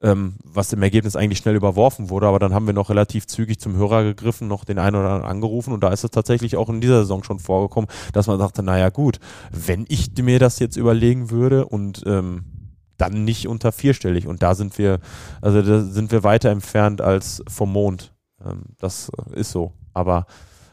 [0.02, 3.58] Ähm, was im Ergebnis eigentlich schnell überworfen wurde, aber dann haben wir noch relativ zügig
[3.58, 6.68] zum Hörer gegriffen, noch den einen oder anderen angerufen und da ist es tatsächlich auch
[6.68, 9.20] in dieser Saison schon vorgekommen, dass man sagte, naja gut,
[9.52, 12.44] wenn ich mir das jetzt überlegen würde und ähm,
[12.98, 14.26] dann nicht unter vierstellig.
[14.26, 15.00] Und da sind wir,
[15.40, 18.14] also da sind wir weiter entfernt als vom Mond.
[18.44, 19.72] Ähm, das ist so.
[19.92, 20.26] Aber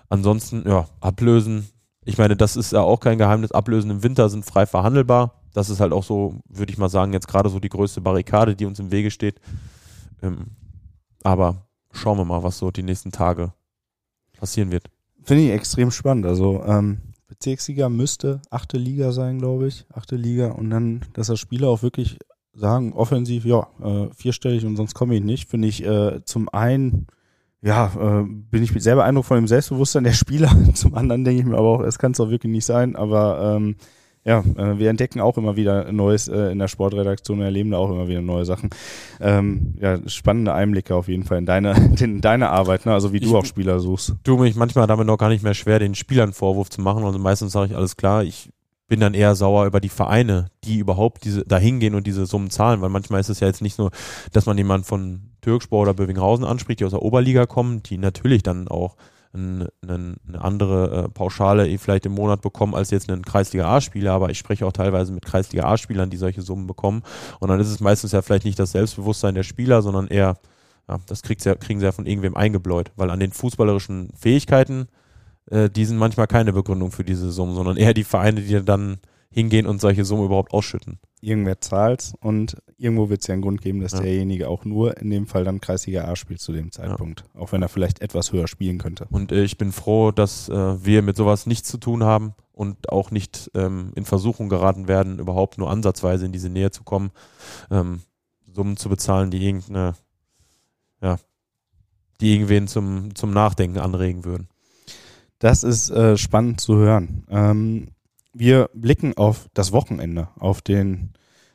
[0.09, 1.69] ansonsten, ja, ablösen.
[2.05, 3.51] Ich meine, das ist ja auch kein Geheimnis.
[3.51, 5.41] Ablösen im Winter sind frei verhandelbar.
[5.53, 8.55] Das ist halt auch so, würde ich mal sagen, jetzt gerade so die größte Barrikade,
[8.55, 9.39] die uns im Wege steht.
[10.21, 10.47] Ähm,
[11.23, 13.53] aber schauen wir mal, was so die nächsten Tage
[14.37, 14.89] passieren wird.
[15.23, 16.25] Finde ich extrem spannend.
[16.25, 17.12] Also ähm,
[17.43, 19.85] Bezirksliga müsste achte Liga sein, glaube ich.
[19.93, 20.51] Achte Liga.
[20.51, 22.17] Und dann, dass das Spieler auch wirklich
[22.53, 27.07] sagen, offensiv, ja, äh, vierstellig und sonst komme ich nicht, finde ich äh, zum einen,
[27.61, 30.55] ja, äh, bin ich sehr beeindruckt von dem Selbstbewusstsein der Spieler.
[30.73, 32.95] zum anderen denke ich mir aber auch, es kann es doch wirklich nicht sein.
[32.95, 33.75] Aber ähm,
[34.25, 37.77] ja, äh, wir entdecken auch immer wieder Neues äh, in der Sportredaktion und erleben da
[37.77, 38.69] auch immer wieder neue Sachen.
[39.19, 42.93] Ähm, ja, spannende Einblicke auf jeden Fall in deine, in deine Arbeit, ne?
[42.93, 44.15] also wie ich du auch Spieler suchst.
[44.23, 47.03] Du mich manchmal damit noch gar nicht mehr schwer, den Spielern Vorwurf zu machen.
[47.03, 48.49] Also meistens sage ich alles klar, ich
[48.87, 52.49] bin dann eher sauer über die Vereine, die überhaupt diese da hingehen und diese Summen
[52.49, 53.91] zahlen, weil manchmal ist es ja jetzt nicht nur,
[54.31, 58.43] dass man jemanden von Türkspor oder Bövinghausen anspricht, die aus der Oberliga kommen, die natürlich
[58.43, 58.95] dann auch
[59.33, 59.71] eine,
[60.37, 64.37] andere äh, Pauschale eh vielleicht im Monat bekommen als jetzt ein Kreisliga A-Spieler, aber ich
[64.37, 67.01] spreche auch teilweise mit Kreisliga A-Spielern, die solche Summen bekommen.
[67.39, 70.37] Und dann ist es meistens ja vielleicht nicht das Selbstbewusstsein der Spieler, sondern eher,
[70.87, 74.87] ja, das kriegt sie, kriegen sie ja von irgendwem eingebläut, weil an den fußballerischen Fähigkeiten,
[75.49, 78.97] äh, die sind manchmal keine Begründung für diese Summen, sondern eher die Vereine, die dann
[79.31, 80.99] hingehen und solche Summen überhaupt ausschütten.
[81.23, 84.01] Irgendwer zahlt und irgendwo wird es ja einen Grund geben, dass ja.
[84.01, 87.41] derjenige auch nur in dem Fall dann Kreisliga A spielt zu dem Zeitpunkt, ja.
[87.41, 89.07] auch wenn er vielleicht etwas höher spielen könnte.
[89.09, 92.89] Und äh, ich bin froh, dass äh, wir mit sowas nichts zu tun haben und
[92.89, 97.11] auch nicht ähm, in Versuchung geraten werden, überhaupt nur ansatzweise in diese Nähe zu kommen,
[97.71, 98.01] ähm,
[98.53, 99.93] Summen zu bezahlen, die irgendeine,
[101.01, 101.17] ja,
[102.19, 104.47] die irgendwen zum, zum Nachdenken anregen würden.
[105.39, 107.25] Das ist äh, spannend zu hören.
[107.29, 107.87] Ähm,
[108.33, 111.13] wir blicken auf das Wochenende, auf den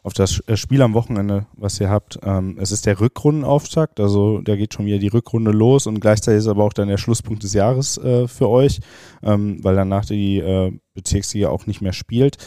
[0.09, 2.19] auf das äh, Spiel am Wochenende, was ihr habt.
[2.23, 6.38] Ähm, es ist der Rückrundenauftakt, also da geht schon wieder die Rückrunde los und gleichzeitig
[6.38, 8.81] ist aber auch dann der Schlusspunkt des Jahres äh, für euch,
[9.23, 12.38] ähm, weil danach die äh, Bezirksliga auch nicht mehr spielt.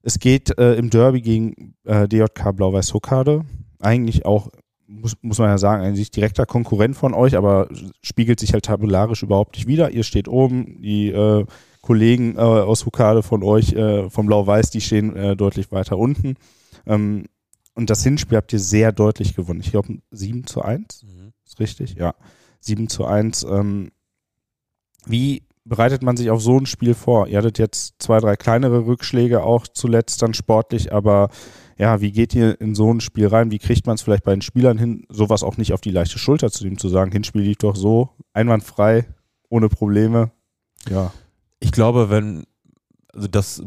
[0.00, 3.44] Es geht im Derby gegen DJK Blau-Weiß Hokkade.
[3.80, 4.48] Eigentlich auch,
[4.86, 7.68] muss, man ja sagen, eigentlich direkter Konkurrent von euch, aber
[8.00, 9.90] spiegelt sich halt tabellarisch überhaupt nicht wieder.
[9.90, 11.12] Ihr steht oben, die
[11.80, 16.34] Kollegen äh, aus Hokkade von euch, äh, vom Blau-Weiß, die stehen äh, deutlich weiter unten.
[16.86, 17.24] Ähm,
[17.74, 19.60] und das Hinspiel habt ihr sehr deutlich gewonnen.
[19.60, 21.04] Ich glaube 7 zu 1.
[21.04, 21.32] Mhm.
[21.46, 21.94] Ist richtig?
[21.94, 22.14] Ja.
[22.60, 23.44] 7 zu 1.
[23.44, 23.92] Ähm,
[25.06, 27.28] wie bereitet man sich auf so ein Spiel vor?
[27.28, 31.28] Ihr hattet jetzt zwei, drei kleinere Rückschläge auch zuletzt dann sportlich, aber
[31.76, 33.50] ja, wie geht ihr in so ein Spiel rein?
[33.50, 36.18] Wie kriegt man es vielleicht bei den Spielern hin, sowas auch nicht auf die leichte
[36.18, 39.06] Schulter zu nehmen, zu sagen, Hinspiel lief doch so, einwandfrei,
[39.48, 40.32] ohne Probleme?
[40.90, 41.12] Ja.
[41.60, 42.44] Ich glaube, wenn,
[43.12, 43.62] also das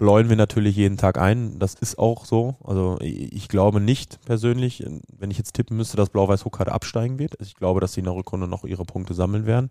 [0.00, 1.58] bläuen wir natürlich jeden Tag ein.
[1.58, 2.56] Das ist auch so.
[2.64, 4.82] Also ich glaube nicht persönlich,
[5.18, 7.36] wenn ich jetzt tippen müsste, dass Blau-Weiß Hockade absteigen wird.
[7.38, 9.68] Ich glaube, dass sie in der Rückrunde noch ihre Punkte sammeln werden.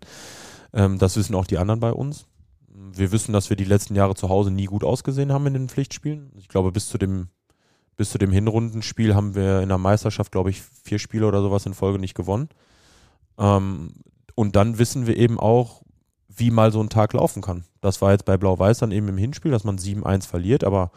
[0.72, 2.26] Ähm, das wissen auch die anderen bei uns.
[2.68, 5.68] Wir wissen, dass wir die letzten Jahre zu Hause nie gut ausgesehen haben in den
[5.68, 6.30] Pflichtspielen.
[6.36, 7.26] Ich glaube, bis zu dem,
[7.96, 11.66] bis zu dem Hinrundenspiel haben wir in der Meisterschaft, glaube ich, vier Spiele oder sowas
[11.66, 12.50] in Folge nicht gewonnen.
[13.36, 13.94] Ähm,
[14.36, 15.82] und dann wissen wir eben auch,
[16.40, 17.64] wie mal so ein Tag laufen kann.
[17.80, 20.90] Das war jetzt bei Blau-Weiß dann eben im Hinspiel, dass man 7-1 verliert, aber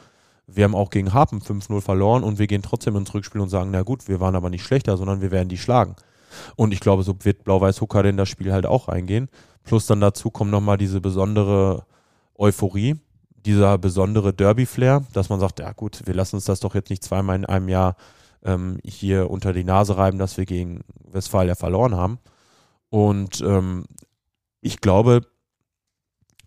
[0.47, 3.71] wir haben auch gegen Hapen 5-0 verloren und wir gehen trotzdem ins Rückspiel und sagen,
[3.71, 5.95] na gut, wir waren aber nicht schlechter, sondern wir werden die schlagen.
[6.55, 9.29] Und ich glaube, so wird Blau-Weiß Hucker in das Spiel halt auch reingehen.
[9.63, 11.85] Plus dann dazu kommt nochmal diese besondere
[12.35, 12.99] Euphorie,
[13.45, 17.03] dieser besondere Derby-Flair, dass man sagt, ja gut, wir lassen uns das doch jetzt nicht
[17.03, 17.95] zweimal in einem Jahr
[18.43, 22.19] ähm, hier unter die Nase reiben, dass wir gegen Westfalia verloren haben.
[22.89, 23.85] Und ähm,
[24.61, 25.21] ich glaube,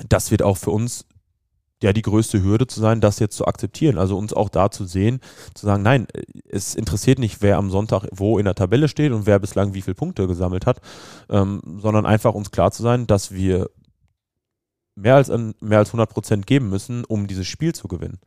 [0.09, 1.07] das wird auch für uns
[1.83, 3.99] ja die größte Hürde zu sein, das jetzt zu akzeptieren.
[3.99, 5.21] Also uns auch da zu sehen,
[5.55, 6.07] zu sagen, nein,
[6.49, 9.83] es interessiert nicht, wer am Sonntag wo in der Tabelle steht und wer bislang wie
[9.83, 10.81] viele Punkte gesammelt hat,
[11.29, 13.71] ähm, sondern einfach uns klar zu sein, dass wir
[14.95, 15.31] mehr als,
[15.61, 18.19] mehr als 100 Prozent geben müssen, um dieses Spiel zu gewinnen.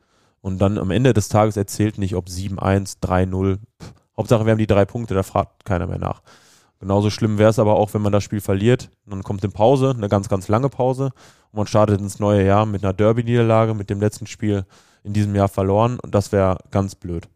[0.42, 3.58] Und dann am Ende des Tages erzählt nicht, ob 7-1, 3-0,
[4.16, 6.22] Hauptsache wir haben die drei Punkte, da fragt keiner mehr nach.
[6.80, 8.90] Genauso schlimm wäre es aber auch, wenn man das Spiel verliert.
[9.06, 11.12] Dann kommt eine Pause, eine ganz, ganz lange Pause.
[11.52, 14.66] Und man startet ins neue Jahr mit einer Derby-Niederlage, mit dem letzten Spiel
[15.04, 16.00] in diesem Jahr verloren.
[16.00, 17.28] Und das wäre ganz blöd.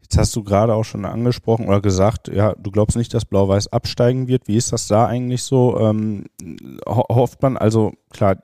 [0.00, 3.72] Jetzt hast du gerade auch schon angesprochen oder gesagt, ja, du glaubst nicht, dass Blau-Weiß
[3.72, 4.48] absteigen wird.
[4.48, 5.80] Wie ist das da eigentlich so?
[5.80, 6.26] Ähm,
[6.86, 8.36] hofft man, also klar,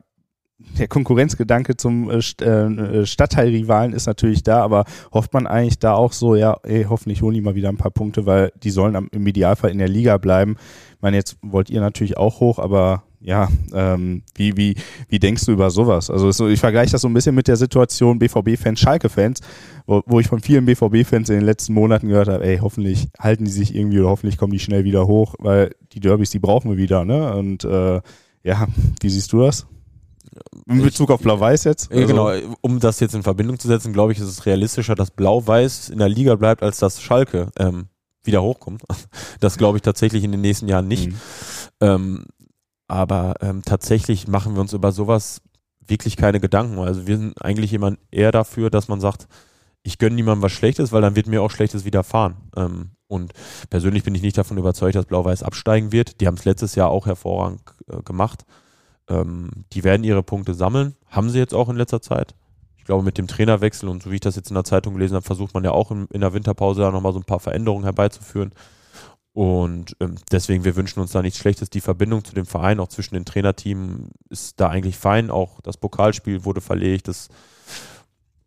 [0.78, 6.12] der Konkurrenzgedanke zum äh, äh, Stadtteilrivalen ist natürlich da, aber hofft man eigentlich da auch
[6.12, 9.26] so, ja, ey, hoffentlich holen die mal wieder ein paar Punkte, weil die sollen im
[9.26, 10.56] Idealfall in der Liga bleiben.
[10.96, 14.76] Ich meine, jetzt wollt ihr natürlich auch hoch, aber ja, ähm, wie, wie,
[15.08, 16.08] wie denkst du über sowas?
[16.08, 19.40] Also so, ich vergleiche das so ein bisschen mit der Situation BVB-Fans, Schalke-Fans,
[19.86, 23.44] wo, wo ich von vielen BVB-Fans in den letzten Monaten gehört habe, ey, hoffentlich halten
[23.44, 26.70] die sich irgendwie oder hoffentlich kommen die schnell wieder hoch, weil die Derbys, die brauchen
[26.70, 27.34] wir wieder, ne?
[27.34, 28.00] Und äh,
[28.42, 28.66] ja,
[29.02, 29.66] wie siehst du das?
[30.66, 31.90] In Bezug auf Blau-Weiß jetzt?
[31.90, 35.10] Also genau, um das jetzt in Verbindung zu setzen, glaube ich, ist es realistischer, dass
[35.10, 37.88] Blau-Weiß in der Liga bleibt, als dass Schalke ähm,
[38.22, 38.82] wieder hochkommt.
[39.40, 41.08] Das glaube ich tatsächlich in den nächsten Jahren nicht.
[41.08, 41.16] Mhm.
[41.80, 42.24] Ähm,
[42.88, 45.40] aber ähm, tatsächlich machen wir uns über sowas
[45.86, 46.78] wirklich keine Gedanken.
[46.78, 49.28] Also wir sind eigentlich jemand eher dafür, dass man sagt,
[49.82, 52.36] ich gönne niemandem was Schlechtes, weil dann wird mir auch Schlechtes widerfahren.
[52.56, 53.32] Ähm, und
[53.70, 56.20] persönlich bin ich nicht davon überzeugt, dass Blau-Weiß absteigen wird.
[56.20, 58.44] Die haben es letztes Jahr auch hervorragend äh, gemacht.
[59.10, 62.34] Ähm, die werden ihre Punkte sammeln, haben sie jetzt auch in letzter Zeit.
[62.78, 65.16] Ich glaube, mit dem Trainerwechsel und so wie ich das jetzt in der Zeitung gelesen
[65.16, 67.84] habe, versucht man ja auch in, in der Winterpause da nochmal so ein paar Veränderungen
[67.84, 68.52] herbeizuführen.
[69.32, 71.70] Und ähm, deswegen, wir wünschen uns da nichts Schlechtes.
[71.70, 75.30] Die Verbindung zu dem Verein, auch zwischen den Trainerteams, ist da eigentlich fein.
[75.30, 77.06] Auch das Pokalspiel wurde verlegt.
[77.06, 77.28] Das,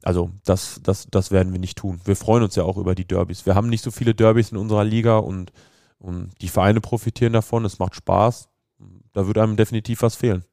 [0.02, 2.02] also, das, das, das werden wir nicht tun.
[2.04, 3.45] Wir freuen uns ja auch über die Derbys.
[3.45, 5.54] Wir haben nicht so viele Derbys in unserer Liga und,
[5.99, 7.63] und die Vereine profitieren davon.
[7.63, 8.49] Es macht Spaß
[9.13, 10.43] da würde einem definitiv was fehlen.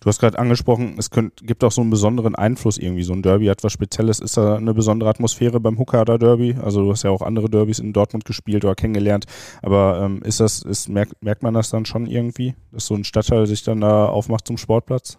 [0.00, 3.02] Du hast gerade angesprochen, es könnt, gibt auch so einen besonderen Einfluss irgendwie.
[3.02, 4.18] So ein Derby hat was Spezielles.
[4.18, 6.56] Ist da eine besondere Atmosphäre beim Hookader Derby?
[6.62, 9.26] Also du hast ja auch andere Derbys in Dortmund gespielt oder kennengelernt.
[9.62, 13.04] Aber ähm, ist das, ist, merkt, merkt man das dann schon irgendwie, dass so ein
[13.04, 15.18] Stadtteil sich dann da aufmacht zum Sportplatz?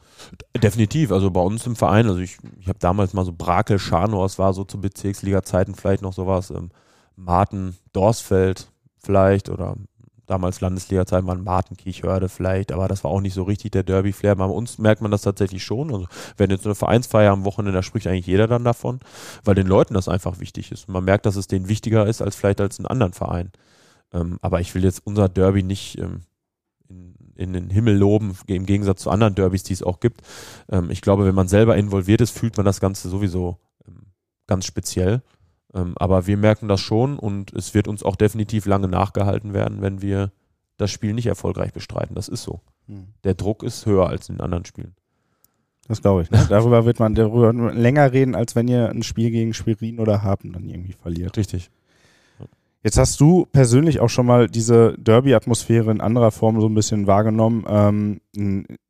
[0.62, 1.12] Definitiv.
[1.12, 4.40] Also bei uns im Verein, also ich, ich habe damals mal so Brakel, Scharnow, es
[4.40, 6.70] war so zu Bezirksliga-Zeiten vielleicht noch sowas, ähm,
[7.16, 9.76] Marten, Dorsfeld vielleicht oder
[10.30, 14.36] damals Landesliga-Zeit mal Martin Kiechhörde vielleicht, aber das war auch nicht so richtig der Derby-Flair.
[14.36, 15.94] Bei uns merkt man das tatsächlich schon.
[15.94, 19.00] Also wenn jetzt eine Vereinsfeier am Wochenende, da spricht eigentlich jeder dann davon,
[19.44, 20.88] weil den Leuten das einfach wichtig ist.
[20.88, 23.52] man merkt, dass es denen wichtiger ist als vielleicht als einen anderen Verein.
[24.14, 26.22] Ähm, aber ich will jetzt unser Derby nicht ähm,
[26.88, 30.22] in, in, den Himmel loben, im Gegensatz zu anderen Derbys, die es auch gibt.
[30.70, 34.08] Ähm, ich glaube, wenn man selber involviert ist, fühlt man das Ganze sowieso ähm,
[34.48, 35.22] ganz speziell.
[35.74, 39.82] Ähm, aber wir merken das schon und es wird uns auch definitiv lange nachgehalten werden,
[39.82, 40.32] wenn wir
[40.78, 42.16] das Spiel nicht erfolgreich bestreiten.
[42.16, 42.62] Das ist so.
[42.88, 43.10] Hm.
[43.24, 44.96] Der Druck ist höher als in anderen Spielen.
[45.88, 46.32] Das glaube ich.
[46.32, 46.46] Ne?
[46.50, 50.54] Darüber wird man darüber länger reden, als wenn ihr ein Spiel gegen Schwerin oder Hapen
[50.54, 51.38] dann irgendwie verliert.
[51.38, 51.70] Richtig.
[52.82, 57.08] Jetzt hast du persönlich auch schon mal diese Derby-Atmosphäre in anderer Form so ein bisschen
[57.08, 57.66] wahrgenommen.
[57.68, 58.22] Ähm,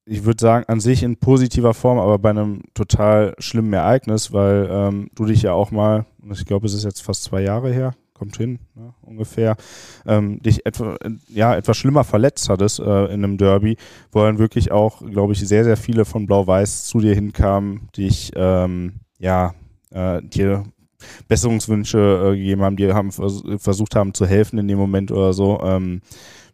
[0.05, 4.67] ich würde sagen, an sich in positiver Form, aber bei einem total schlimmen Ereignis, weil
[4.71, 7.95] ähm, du dich ja auch mal, ich glaube, es ist jetzt fast zwei Jahre her,
[8.13, 9.55] kommt hin, ne, ungefähr,
[10.05, 10.95] ähm, dich etwa,
[11.27, 13.75] ja, etwas schlimmer verletzt hattest äh, in einem Derby,
[14.11, 18.31] wo dann wirklich auch, glaube ich, sehr, sehr viele von Blau-Weiß zu dir hinkamen, dich,
[18.35, 19.55] ähm, ja,
[19.89, 20.63] äh, dir
[21.27, 25.33] Besserungswünsche äh, gegeben haben, die haben vers versucht haben zu helfen in dem Moment oder
[25.33, 25.59] so.
[25.63, 26.01] Ähm,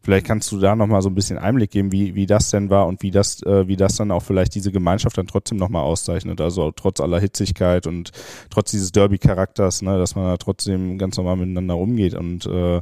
[0.02, 2.88] vielleicht kannst du da nochmal so ein bisschen Einblick geben, wie, wie das denn war
[2.88, 6.40] und wie das, äh, wie das dann auch vielleicht diese Gemeinschaft dann trotzdem nochmal auszeichnet.
[6.42, 8.12] Also trotz aller Hitzigkeit und
[8.50, 12.82] trotz dieses Derby-Charakters, ne, dass man da trotzdem ganz normal miteinander umgeht und äh,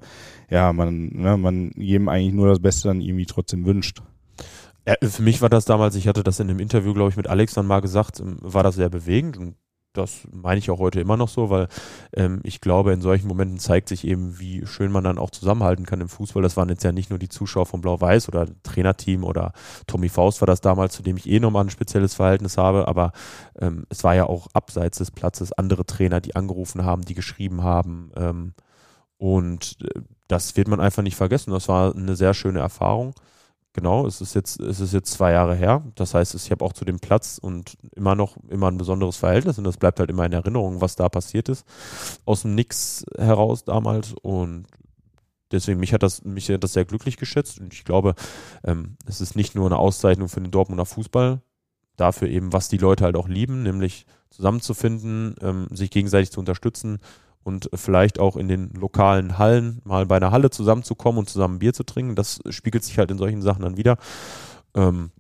[0.50, 4.02] ja, man, ne, man jedem eigentlich nur das Beste dann irgendwie trotzdem wünscht.
[4.86, 7.28] Ja, für mich war das damals, ich hatte das in einem Interview, glaube ich, mit
[7.28, 9.56] Alex dann mal gesagt, ähm, war das sehr bewegend und
[9.94, 11.68] das meine ich auch heute immer noch so, weil
[12.14, 15.86] ähm, ich glaube, in solchen Momenten zeigt sich eben, wie schön man dann auch zusammenhalten
[15.86, 16.42] kann im Fußball.
[16.42, 19.54] Das waren jetzt ja nicht nur die Zuschauer von Blau-Weiß oder Trainerteam oder
[19.88, 23.12] Tommy Faust war das damals, zu dem ich eh nochmal ein spezielles Verhältnis habe, aber
[23.60, 27.64] ähm, es war ja auch abseits des Platzes andere Trainer, die angerufen haben, die geschrieben
[27.64, 28.12] haben.
[28.16, 28.54] Ähm,
[29.18, 31.52] und äh, das wird man einfach nicht vergessen.
[31.52, 33.14] Das war eine sehr schöne Erfahrung.
[33.74, 35.84] Genau, es ist jetzt, es ist jetzt zwei Jahre her.
[35.96, 39.58] Das heißt, ich habe auch zu dem Platz und immer noch immer ein besonderes Verhältnis
[39.58, 41.66] und das bleibt halt immer in Erinnerung, was da passiert ist.
[42.26, 44.68] Aus dem Nix heraus damals und
[45.52, 48.14] deswegen mich hat das, mich hat das sehr glücklich geschätzt und ich glaube,
[48.64, 51.42] ähm, es ist nicht nur eine Auszeichnung für den Dortmunder Fußball,
[51.96, 57.00] dafür eben, was die Leute halt auch lieben, nämlich zusammenzufinden, ähm, sich gegenseitig zu unterstützen
[57.44, 61.74] und vielleicht auch in den lokalen Hallen mal bei einer Halle zusammenzukommen und zusammen Bier
[61.74, 62.16] zu trinken.
[62.16, 63.98] Das spiegelt sich halt in solchen Sachen dann wieder.
[64.76, 65.12] Ähm,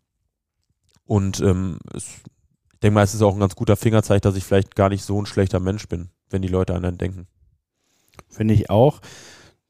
[1.05, 2.05] und ähm, es,
[2.73, 5.03] ich denke mal, es ist auch ein ganz guter Fingerzeig, dass ich vielleicht gar nicht
[5.03, 7.27] so ein schlechter Mensch bin, wenn die Leute an einen denken.
[8.29, 8.99] Finde ich auch.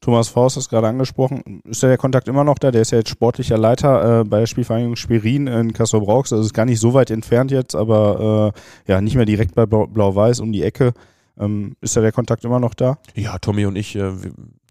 [0.00, 1.62] Thomas Faust ist gerade angesprochen.
[1.64, 2.70] Ist ja der Kontakt immer noch da?
[2.70, 6.36] Der ist ja jetzt sportlicher Leiter äh, bei der Spielvereinigung Schwerin in Kassel-Brauxel.
[6.36, 8.52] Also ist gar nicht so weit entfernt jetzt, aber
[8.86, 10.92] äh, ja, nicht mehr direkt bei Blau-Weiß um die Ecke.
[11.38, 12.98] Ähm, ist da der Kontakt immer noch da?
[13.14, 14.12] Ja, Tommy und ich, äh,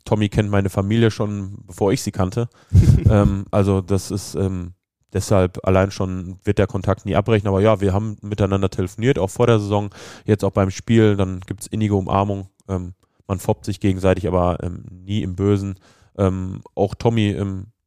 [0.06, 2.50] Tommy kennt meine Familie schon, bevor ich sie kannte.
[3.10, 4.74] ähm, also das ist ähm,
[5.12, 7.48] deshalb allein schon wird der Kontakt nie abbrechen.
[7.48, 9.90] Aber ja, wir haben miteinander telefoniert, auch vor der Saison,
[10.26, 11.16] jetzt auch beim Spiel.
[11.16, 12.48] Dann gibt es innige Umarmung.
[12.68, 12.94] Ähm,
[13.28, 15.80] man foppt sich gegenseitig, aber ähm, nie im Bösen.
[16.18, 17.36] Ähm, auch Tommy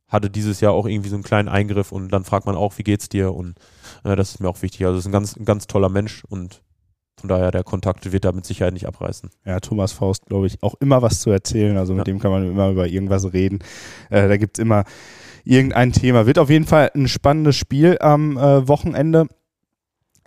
[0.08, 2.84] hatte dieses Jahr auch irgendwie so einen kleinen Eingriff und dann fragt man auch, wie
[2.84, 3.34] geht's dir?
[3.34, 3.58] Und
[4.04, 4.86] äh, das ist mir auch wichtig.
[4.86, 6.62] Also ist ein ganz, ein ganz toller Mensch und
[7.18, 9.30] von daher, der Kontakt wird da mit Sicherheit nicht abreißen.
[9.44, 11.78] Ja, Thomas Faust, glaube ich, auch immer was zu erzählen.
[11.78, 12.12] Also mit ja.
[12.12, 13.60] dem kann man immer über irgendwas reden.
[14.10, 14.84] Äh, da gibt es immer
[15.44, 16.26] irgendein Thema.
[16.26, 19.28] Wird auf jeden Fall ein spannendes Spiel am äh, Wochenende.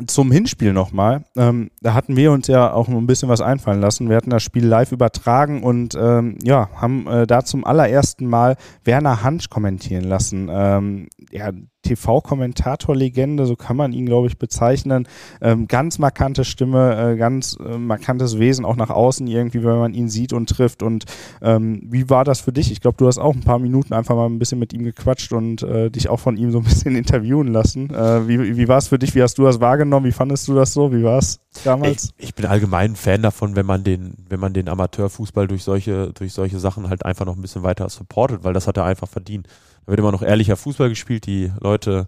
[0.07, 1.25] Zum Hinspiel nochmal.
[1.35, 4.07] Ähm, da hatten wir uns ja auch noch ein bisschen was einfallen lassen.
[4.07, 8.55] Wir hatten das Spiel live übertragen und ähm, ja, haben äh, da zum allerersten Mal
[8.85, 10.47] Werner Hansch kommentieren lassen.
[10.49, 11.51] Ähm, ja,
[11.83, 15.07] TV-Kommentator-Legende, so kann man ihn, glaube ich, bezeichnen.
[15.41, 19.93] Ähm, ganz markante Stimme, äh, ganz äh, markantes Wesen, auch nach außen irgendwie, wenn man
[19.93, 20.83] ihn sieht und trifft.
[20.83, 21.05] Und
[21.41, 22.71] ähm, wie war das für dich?
[22.71, 25.33] Ich glaube, du hast auch ein paar Minuten einfach mal ein bisschen mit ihm gequatscht
[25.33, 27.89] und äh, dich auch von ihm so ein bisschen interviewen lassen.
[27.89, 29.15] Äh, wie wie war es für dich?
[29.15, 30.05] Wie hast du das wahrgenommen?
[30.05, 30.91] Wie fandest du das so?
[30.91, 32.13] Wie war es damals?
[32.17, 36.11] Ich, ich, bin allgemein Fan davon, wenn man den, wenn man den Amateurfußball durch solche,
[36.13, 39.07] durch solche Sachen halt einfach noch ein bisschen weiter supportet, weil das hat er einfach
[39.07, 39.47] verdient.
[39.89, 41.25] Wird immer noch ehrlicher Fußball gespielt.
[41.25, 42.05] Die Leute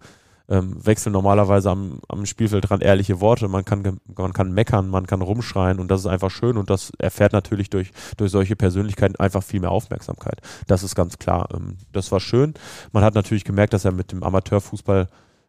[0.48, 3.48] ähm, wechseln normalerweise am, am Spielfeld dran ehrliche Worte.
[3.48, 6.91] Man kann, man kann meckern, man kann rumschreien und das ist einfach schön und das
[7.00, 10.41] erfährt natürlich durch, durch solche Persönlichkeiten einfach viel mehr Aufmerksamkeit.
[10.67, 11.50] Das ist ganz klar.
[11.54, 12.54] Ähm, das war schön.
[12.91, 15.08] Man hat natürlich gemerkt, dass er mit dem Amateurfußball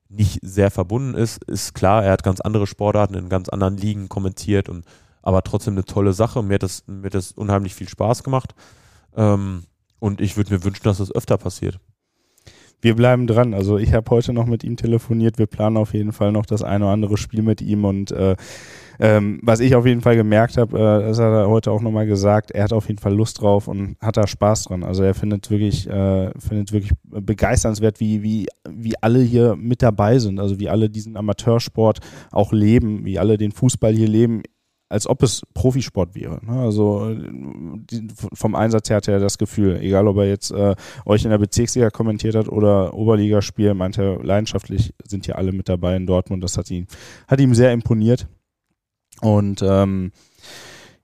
[0.08, 1.42] nicht sehr verbunden ist.
[1.44, 4.84] Ist klar, er hat ganz andere Sportarten in ganz anderen Ligen kommentiert und
[5.22, 6.42] aber trotzdem eine tolle Sache.
[6.42, 8.54] Mir hat das, mir hat das unheimlich viel Spaß gemacht.
[9.16, 9.64] Ähm,
[9.98, 11.78] und ich würde mir wünschen, dass das öfter passiert.
[12.82, 13.54] Wir bleiben dran.
[13.54, 15.38] Also ich habe heute noch mit ihm telefoniert.
[15.38, 17.84] Wir planen auf jeden Fall noch das eine oder andere Spiel mit ihm.
[17.84, 18.34] Und äh,
[18.98, 22.06] ähm, was ich auf jeden Fall gemerkt habe, äh, das hat er heute auch nochmal
[22.06, 24.82] gesagt, er hat auf jeden Fall Lust drauf und hat da Spaß dran.
[24.82, 30.18] Also er findet wirklich, äh, findet wirklich begeisternswert, wie, wie, wie alle hier mit dabei
[30.18, 30.40] sind.
[30.40, 32.00] Also wie alle diesen Amateursport
[32.32, 34.42] auch leben, wie alle den Fußball hier leben
[34.92, 36.38] als ob es Profisport wäre.
[36.44, 36.60] Ne?
[36.60, 37.16] Also
[38.34, 40.74] vom Einsatz her hat er das Gefühl, egal ob er jetzt äh,
[41.06, 45.70] euch in der Bezirksliga kommentiert hat oder Oberligaspiel, meinte er leidenschaftlich sind hier alle mit
[45.70, 46.44] dabei in Dortmund.
[46.44, 46.86] Das hat ihn,
[47.26, 48.28] hat ihm sehr imponiert.
[49.22, 50.12] Und ähm,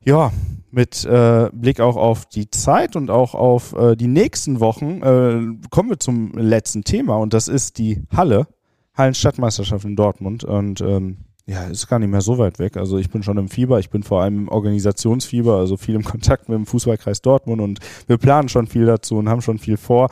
[0.04, 0.32] ja,
[0.70, 5.68] mit äh, Blick auch auf die Zeit und auch auf äh, die nächsten Wochen äh,
[5.70, 8.48] kommen wir zum letzten Thema und das ist die Halle,
[8.94, 10.44] Hallenstadtmeisterschaft in Dortmund.
[10.44, 12.76] Und ähm, ja, ist gar nicht mehr so weit weg.
[12.76, 16.04] Also ich bin schon im Fieber, ich bin vor allem im Organisationsfieber, also viel im
[16.04, 19.78] Kontakt mit dem Fußballkreis Dortmund und wir planen schon viel dazu und haben schon viel
[19.78, 20.10] vor.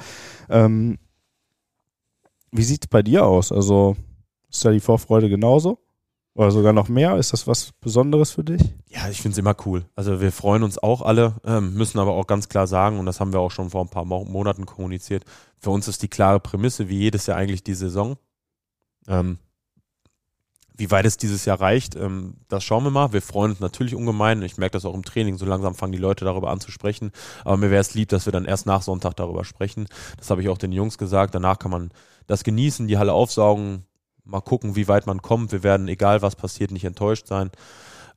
[0.49, 0.99] Ähm,
[2.53, 3.53] wie sieht es bei dir aus?
[3.53, 3.96] Also
[4.51, 5.79] ist da die Vorfreude genauso?
[6.35, 7.16] Oder sogar noch mehr?
[7.18, 8.62] Ist das was Besonderes für dich?
[8.88, 9.85] Ja, ich finde es immer cool.
[9.94, 13.20] Also wir freuen uns auch alle, ähm, müssen aber auch ganz klar sagen, und das
[13.20, 15.25] haben wir auch schon vor ein paar Monaten kommuniziert,
[15.59, 18.16] für uns ist die klare Prämisse, wie jedes Jahr eigentlich die Saison.
[19.07, 19.38] Ähm,
[20.76, 23.12] wie weit es dieses Jahr reicht, ähm, das schauen wir mal.
[23.12, 24.42] Wir freuen uns natürlich ungemein.
[24.42, 25.38] Ich merke das auch im Training.
[25.38, 27.12] So langsam fangen die Leute darüber an zu sprechen.
[27.44, 29.88] Aber mir wäre es lieb, dass wir dann erst nach Sonntag darüber sprechen.
[30.18, 31.34] Das habe ich auch den Jungs gesagt.
[31.34, 31.90] Danach kann man
[32.26, 33.86] das genießen, die Halle aufsaugen,
[34.24, 35.52] mal gucken, wie weit man kommt.
[35.52, 37.50] Wir werden, egal was passiert, nicht enttäuscht sein.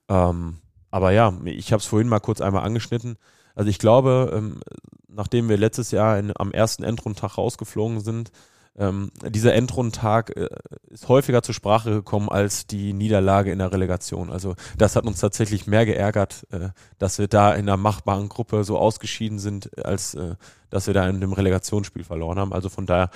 [0.09, 0.57] Ähm,
[0.91, 3.17] aber ja, ich habe es vorhin mal kurz einmal angeschnitten.
[3.55, 4.59] Also ich glaube, ähm,
[5.07, 8.31] nachdem wir letztes Jahr in, am ersten Endrundtag rausgeflogen sind,
[8.77, 10.49] ähm, dieser Endrundentag äh,
[10.89, 14.32] ist häufiger zur Sprache gekommen als die Niederlage in der Relegation.
[14.32, 18.63] Also das hat uns tatsächlich mehr geärgert, äh, dass wir da in einer machbaren Gruppe
[18.63, 20.36] so ausgeschieden sind, als äh,
[20.69, 22.53] dass wir da in dem Relegationsspiel verloren haben.
[22.53, 23.10] Also von daher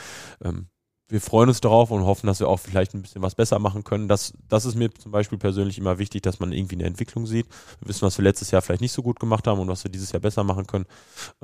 [0.43, 0.67] ähm,
[1.13, 3.83] wir freuen uns darauf und hoffen, dass wir auch vielleicht ein bisschen was besser machen
[3.83, 4.07] können.
[4.07, 7.45] Das, das ist mir zum Beispiel persönlich immer wichtig, dass man irgendwie eine Entwicklung sieht.
[7.79, 9.91] Wir wissen, was wir letztes Jahr vielleicht nicht so gut gemacht haben und was wir
[9.91, 10.87] dieses Jahr besser machen können.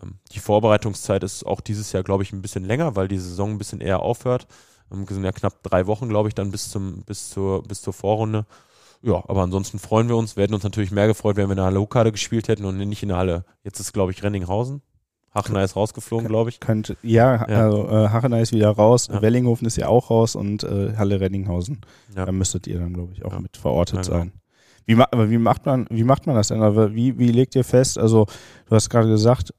[0.02, 3.52] Ähm, die Vorbereitungszeit ist auch dieses Jahr, glaube ich, ein bisschen länger, weil die Saison
[3.52, 4.48] ein bisschen eher aufhört.
[4.92, 7.84] Ähm, wir sind ja knapp drei Wochen, glaube ich, dann bis, zum, bis, zur, bis
[7.84, 8.48] zur Vorrunde.
[9.04, 10.36] Ja, aber ansonsten freuen wir uns.
[10.36, 12.76] Wir hätten uns natürlich mehr gefreut, wenn wir in der Halle Hokkade gespielt hätten und
[12.76, 13.46] nicht in der Halle.
[13.64, 14.82] Jetzt ist, glaube ich, Renninghausen.
[15.34, 16.60] Hachenei ist rausgeflogen, glaube ich.
[16.60, 19.22] Könnte, ja, ja, also äh, Hachenei ist wieder raus, ja.
[19.22, 21.82] Wellinghofen ist ja auch raus und äh, Halle Reddinghausen.
[22.16, 22.26] Ja.
[22.26, 24.18] Da müsstet ihr dann, glaube ich, auch mit verortet genau.
[24.18, 24.32] sein.
[24.86, 26.62] Wie, wie, macht man, wie macht man das denn?
[26.96, 28.00] Wie, wie legt ihr fest?
[28.00, 28.26] Also,
[28.68, 29.54] du hast gerade gesagt,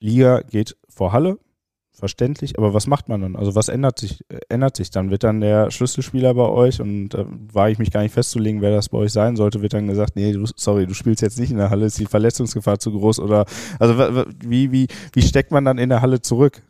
[0.00, 1.38] Liga geht vor Halle,
[1.94, 3.36] verständlich, aber was macht man dann?
[3.36, 5.10] Also was ändert sich, ändert sich dann?
[5.10, 8.72] Wird dann der Schlüsselspieler bei euch und äh, war ich mich gar nicht festzulegen, wer
[8.72, 11.52] das bei euch sein sollte, wird dann gesagt, nee, du, sorry, du spielst jetzt nicht
[11.52, 13.46] in der Halle, ist die Verletzungsgefahr zu groß oder
[13.78, 13.96] also
[14.44, 16.62] wie, wie, wie steckt man dann in der Halle zurück?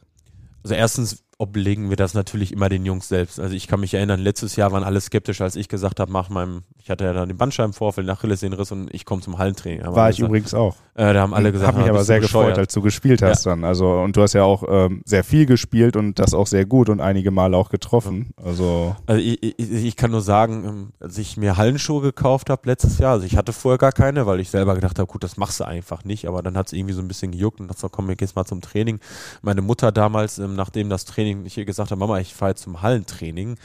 [0.63, 3.39] Also erstens oblegen wir das natürlich immer den Jungs selbst.
[3.39, 6.31] Also ich kann mich erinnern, letztes Jahr waren alle skeptisch, als ich gesagt habe, mach
[6.31, 9.85] meinem, ich hatte ja dann den Bandscheibenvorfall, nach Achillessehnenriss und ich komme zum Hallentraining.
[9.85, 10.75] War ich gesagt, übrigens auch.
[10.95, 12.49] Äh, da haben alle gesagt, habe mich aber sehr bescheuert.
[12.49, 13.53] gefreut, als du gespielt hast ja.
[13.53, 13.65] dann.
[13.65, 16.89] Also und du hast ja auch ähm, sehr viel gespielt und das auch sehr gut
[16.89, 18.33] und einige Male auch getroffen.
[18.43, 22.63] Also, also ich, ich, ich kann nur sagen, ähm, als ich mir Hallenschuhe gekauft habe
[22.65, 25.37] letztes Jahr, also ich hatte vorher gar keine, weil ich selber gedacht habe, gut, das
[25.37, 27.89] machst du einfach nicht, aber dann hat es irgendwie so ein bisschen gejuckt und dachte
[27.91, 29.01] komm, wir gehen jetzt mal zum Training.
[29.43, 32.63] Meine Mutter damals, ähm, nachdem das Training, ich ihr gesagt habe, Mama, ich fahre jetzt
[32.63, 33.57] zum Hallentraining,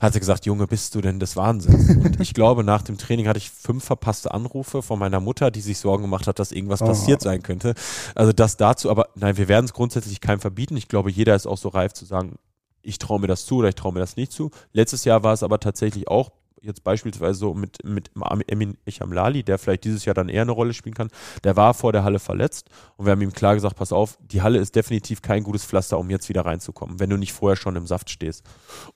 [0.00, 1.90] hat sie gesagt, Junge, bist du denn des Wahnsinns?
[1.90, 5.60] Und ich glaube, nach dem Training hatte ich fünf verpasste Anrufe von meiner Mutter, die
[5.60, 6.86] sich Sorgen gemacht hat, dass irgendwas oh.
[6.86, 7.74] passiert sein könnte.
[8.14, 10.76] Also das dazu, aber nein, wir werden es grundsätzlich keinem verbieten.
[10.76, 12.36] Ich glaube, jeder ist auch so reif zu sagen,
[12.82, 14.50] ich traue mir das zu oder ich traue mir das nicht zu.
[14.72, 16.30] Letztes Jahr war es aber tatsächlich auch
[16.62, 18.10] jetzt beispielsweise so mit, mit
[18.46, 21.08] Emin Echamlali, der vielleicht dieses Jahr dann eher eine Rolle spielen kann,
[21.44, 24.42] der war vor der Halle verletzt und wir haben ihm klar gesagt, pass auf, die
[24.42, 27.76] Halle ist definitiv kein gutes Pflaster, um jetzt wieder reinzukommen, wenn du nicht vorher schon
[27.76, 28.44] im Saft stehst.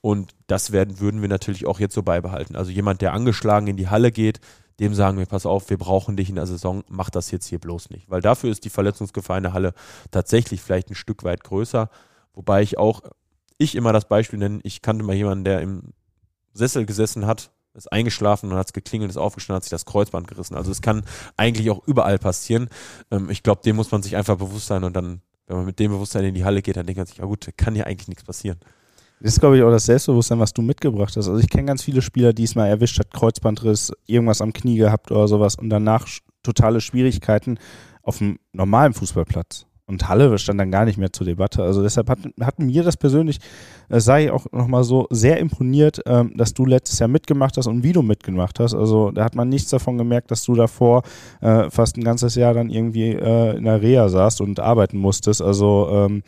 [0.01, 2.57] Und das werden, würden wir natürlich auch jetzt so beibehalten.
[2.57, 4.41] Also jemand, der angeschlagen in die Halle geht,
[4.81, 7.61] dem sagen wir, pass auf, wir brauchen dich in der Saison, mach das jetzt hier
[7.61, 8.11] bloß nicht.
[8.11, 9.73] Weil dafür ist die Verletzungsgefahr in der Halle
[10.11, 11.91] tatsächlich vielleicht ein Stück weit größer.
[12.33, 13.03] Wobei ich auch,
[13.57, 15.93] ich immer das Beispiel nenne, ich kannte mal jemanden, der im
[16.55, 20.29] Sessel gesessen hat, ist eingeschlafen und hat es geklingelt, ist aufgestanden, hat sich das Kreuzband
[20.29, 20.55] gerissen.
[20.55, 21.03] Also es kann
[21.37, 22.69] eigentlich auch überall passieren.
[23.11, 25.79] Ähm, ich glaube, dem muss man sich einfach bewusst sein und dann, wenn man mit
[25.79, 28.09] dem Bewusstsein in die Halle geht, dann denkt man sich, ja gut, kann ja eigentlich
[28.09, 28.59] nichts passieren.
[29.21, 31.29] Das ist, glaube ich, auch das Selbstbewusstsein, was du mitgebracht hast.
[31.29, 34.77] Also ich kenne ganz viele Spieler, die es mal erwischt hat, Kreuzbandriss, irgendwas am Knie
[34.77, 36.07] gehabt oder sowas und danach
[36.43, 37.59] totale Schwierigkeiten
[38.03, 39.67] auf dem normalen Fußballplatz.
[39.87, 41.63] Und Halle stand dann gar nicht mehr zur Debatte.
[41.63, 43.39] Also deshalb hat, hat mir das persönlich,
[43.91, 47.83] äh, sei auch nochmal so sehr imponiert, ähm, dass du letztes Jahr mitgemacht hast und
[47.83, 48.75] wie du mitgemacht hast.
[48.75, 51.03] Also da hat man nichts davon gemerkt, dass du davor
[51.43, 55.43] äh, fast ein ganzes Jahr dann irgendwie äh, in der Reha saßt und arbeiten musstest.
[55.43, 56.23] Also ähm,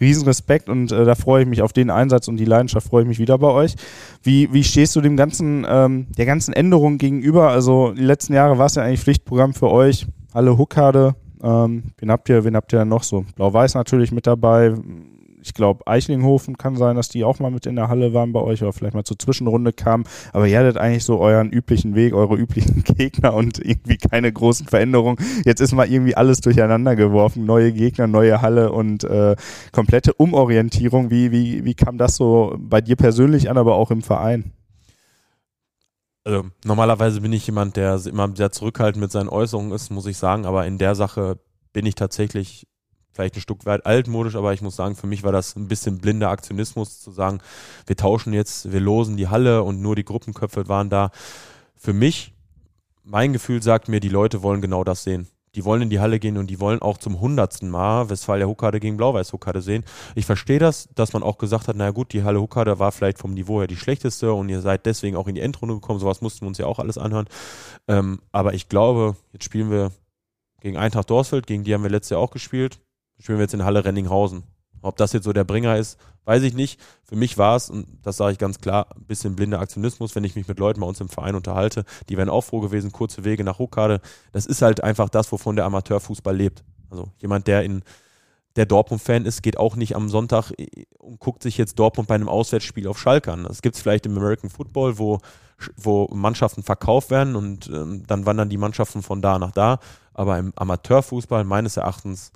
[0.00, 3.08] Riesenrespekt und äh, da freue ich mich auf den Einsatz und die Leidenschaft freue ich
[3.08, 3.74] mich wieder bei euch.
[4.22, 7.48] Wie, wie stehst du dem ganzen, ähm, der ganzen Änderung gegenüber?
[7.48, 10.06] Also die letzten Jahre war es ja eigentlich Pflichtprogramm für euch.
[10.32, 13.24] Alle Huckade, ähm, wen habt ihr, wen habt ihr noch so?
[13.36, 14.74] Blau-Weiß natürlich mit dabei.
[15.44, 18.40] Ich glaube, Eichlinghofen kann sein, dass die auch mal mit in der Halle waren bei
[18.40, 20.04] euch oder vielleicht mal zur Zwischenrunde kamen.
[20.32, 24.68] Aber ihr hattet eigentlich so euren üblichen Weg, eure üblichen Gegner und irgendwie keine großen
[24.68, 25.18] Veränderungen.
[25.44, 27.44] Jetzt ist mal irgendwie alles durcheinander geworfen.
[27.44, 29.34] Neue Gegner, neue Halle und äh,
[29.72, 31.10] komplette Umorientierung.
[31.10, 34.52] Wie, wie, wie kam das so bei dir persönlich an, aber auch im Verein?
[36.24, 40.18] Also, normalerweise bin ich jemand, der immer sehr zurückhaltend mit seinen Äußerungen ist, muss ich
[40.18, 41.38] sagen, aber in der Sache
[41.72, 42.66] bin ich tatsächlich
[43.12, 45.98] vielleicht ein Stück weit altmodisch, aber ich muss sagen, für mich war das ein bisschen
[45.98, 47.40] blinder Aktionismus zu sagen,
[47.86, 51.10] wir tauschen jetzt, wir losen die Halle und nur die Gruppenköpfe waren da.
[51.76, 52.32] Für mich,
[53.02, 56.18] mein Gefühl sagt mir, die Leute wollen genau das sehen die wollen in die Halle
[56.18, 59.84] gehen und die wollen auch zum hundertsten Mal Westfalia Huckade gegen Blau-Weiß Huckade sehen.
[60.14, 63.18] Ich verstehe das, dass man auch gesagt hat, naja gut, die Halle Huckade war vielleicht
[63.18, 66.00] vom Niveau her die schlechteste und ihr seid deswegen auch in die Endrunde gekommen.
[66.00, 67.26] Sowas mussten wir uns ja auch alles anhören.
[67.86, 69.92] Ähm, aber ich glaube, jetzt spielen wir
[70.60, 72.80] gegen Eintracht Dorsfeld, gegen die haben wir letztes Jahr auch gespielt.
[73.18, 74.44] Spielen wir jetzt in Halle Renninghausen.
[74.80, 76.80] Ob das jetzt so der Bringer ist, weiß ich nicht.
[77.04, 80.24] Für mich war es, und das sage ich ganz klar, ein bisschen blinder Aktionismus, wenn
[80.24, 81.84] ich mich mit Leuten bei uns im Verein unterhalte.
[82.08, 84.00] Die wären auch froh gewesen, kurze Wege nach Ruckade.
[84.32, 86.64] Das ist halt einfach das, wovon der Amateurfußball lebt.
[86.90, 87.82] Also jemand, der in
[88.56, 90.52] der Dortmund-Fan ist, geht auch nicht am Sonntag
[90.98, 93.44] und guckt sich jetzt Dortmund bei einem Auswärtsspiel auf Schalke an.
[93.44, 95.20] Das gibt es vielleicht im American Football, wo,
[95.76, 99.78] wo Mannschaften verkauft werden und ähm, dann wandern die Mannschaften von da nach da.
[100.12, 102.32] Aber im Amateurfußball meines Erachtens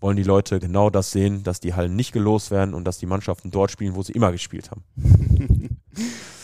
[0.00, 3.06] wollen die Leute genau das sehen, dass die Hallen nicht gelost werden und dass die
[3.06, 4.84] Mannschaften dort spielen, wo sie immer gespielt haben.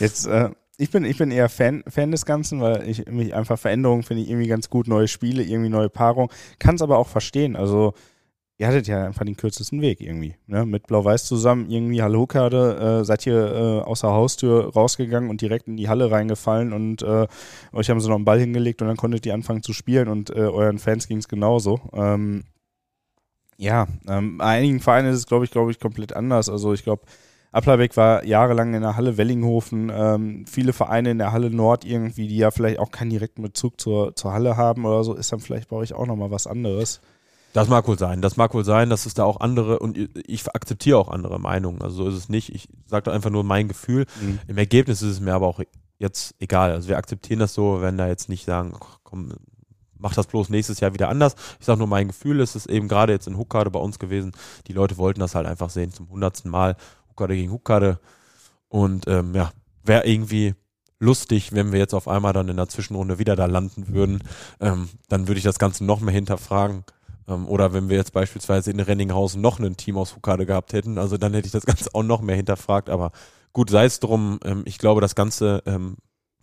[0.00, 3.58] Jetzt, äh, ich bin, ich bin eher Fan, Fan des Ganzen, weil ich mich einfach
[3.58, 6.30] Veränderungen finde ich irgendwie ganz gut, neue Spiele, irgendwie neue Paarungen.
[6.58, 7.54] Kann es aber auch verstehen.
[7.54, 7.94] Also,
[8.58, 10.34] ihr hattet ja einfach den kürzesten Weg irgendwie.
[10.46, 10.66] Ne?
[10.66, 15.40] Mit Blau-Weiß zusammen, irgendwie Halle Huckade, äh, seid ihr äh, aus der Haustür rausgegangen und
[15.40, 17.26] direkt in die Halle reingefallen und äh,
[17.72, 20.30] euch haben sie noch einen Ball hingelegt und dann konntet ihr anfangen zu spielen und
[20.30, 21.80] äh, euren Fans ging es genauso.
[21.92, 22.44] Ähm,
[23.56, 26.48] ja, ähm, bei einigen Vereinen ist es, glaube ich, glaube ich, komplett anders.
[26.48, 27.02] Also ich glaube,
[27.52, 29.90] Applerbeck war jahrelang in der Halle Wellinghofen.
[29.94, 33.80] Ähm, viele Vereine in der Halle Nord irgendwie, die ja vielleicht auch keinen direkten Bezug
[33.80, 37.00] zur, zur Halle haben oder so, ist dann vielleicht bei euch auch nochmal was anderes.
[37.52, 38.20] Das mag wohl sein.
[38.20, 39.96] Das mag wohl sein, dass es da auch andere und
[40.26, 41.80] ich akzeptiere auch andere Meinungen.
[41.82, 42.52] Also so ist es nicht.
[42.52, 44.06] Ich sage einfach nur mein Gefühl.
[44.20, 44.40] Mhm.
[44.48, 45.60] Im Ergebnis ist es mir aber auch
[46.00, 46.72] jetzt egal.
[46.72, 48.74] Also wir akzeptieren das so, wenn da jetzt nicht sagen,
[49.04, 49.30] komm,
[49.98, 51.34] mach das bloß nächstes Jahr wieder anders.
[51.60, 54.32] Ich sage nur, mein Gefühl ist es eben gerade jetzt in Huckade bei uns gewesen.
[54.66, 56.76] Die Leute wollten das halt einfach sehen zum hundertsten Mal.
[57.10, 57.98] Huckade gegen Huckade.
[58.68, 59.52] Und ähm, ja,
[59.84, 60.54] wäre irgendwie
[60.98, 64.22] lustig, wenn wir jetzt auf einmal dann in der Zwischenrunde wieder da landen würden.
[64.60, 66.84] Ähm, dann würde ich das Ganze noch mehr hinterfragen.
[67.28, 70.98] Ähm, oder wenn wir jetzt beispielsweise in Renninghausen noch ein Team aus Huckade gehabt hätten,
[70.98, 72.90] also dann hätte ich das Ganze auch noch mehr hinterfragt.
[72.90, 73.12] Aber
[73.52, 74.40] gut, sei es drum.
[74.44, 75.96] Ähm, ich glaube, das Ganze ähm,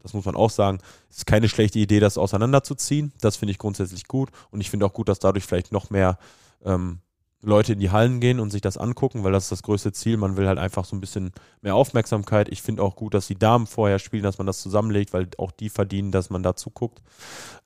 [0.04, 0.80] das muss man auch sagen,
[1.10, 3.12] es ist keine schlechte Idee, das auseinanderzuziehen.
[3.22, 4.30] Das finde ich grundsätzlich gut.
[4.50, 6.18] Und ich finde auch gut, dass dadurch vielleicht noch mehr
[6.64, 7.00] ähm,
[7.44, 10.18] Leute in die Hallen gehen und sich das angucken, weil das ist das größte Ziel.
[10.18, 11.32] Man will halt einfach so ein bisschen
[11.62, 12.50] mehr Aufmerksamkeit.
[12.50, 15.52] Ich finde auch gut, dass die Damen vorher spielen, dass man das zusammenlegt, weil auch
[15.52, 17.02] die verdienen, dass man da zuguckt.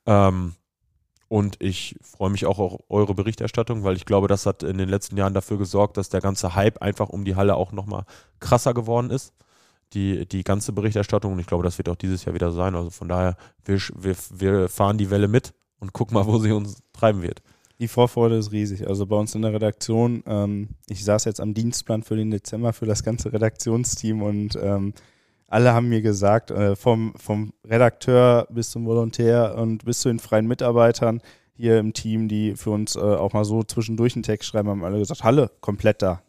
[0.06, 0.54] Ähm,
[1.28, 4.88] und ich freue mich auch auf eure Berichterstattung, weil ich glaube, das hat in den
[4.88, 8.04] letzten Jahren dafür gesorgt, dass der ganze Hype einfach um die Halle auch nochmal
[8.38, 9.34] krasser geworden ist
[9.92, 12.74] die, die ganze Berichterstattung und ich glaube, das wird auch dieses Jahr wieder sein.
[12.74, 16.52] Also von daher, wir, wir, wir fahren die Welle mit und gucken mal, wo sie
[16.52, 17.42] uns treiben wird.
[17.78, 18.88] Die Vorfreude ist riesig.
[18.88, 22.72] Also bei uns in der Redaktion, ähm, ich saß jetzt am Dienstplan für den Dezember
[22.72, 24.94] für das ganze Redaktionsteam und ähm,
[25.48, 30.18] alle haben mir gesagt, äh, vom, vom Redakteur bis zum Volontär und bis zu den
[30.18, 31.20] freien Mitarbeitern
[31.54, 34.84] hier im Team, die für uns äh, auch mal so zwischendurch einen Text schreiben, haben
[34.84, 36.22] alle gesagt, Halle, komplett da.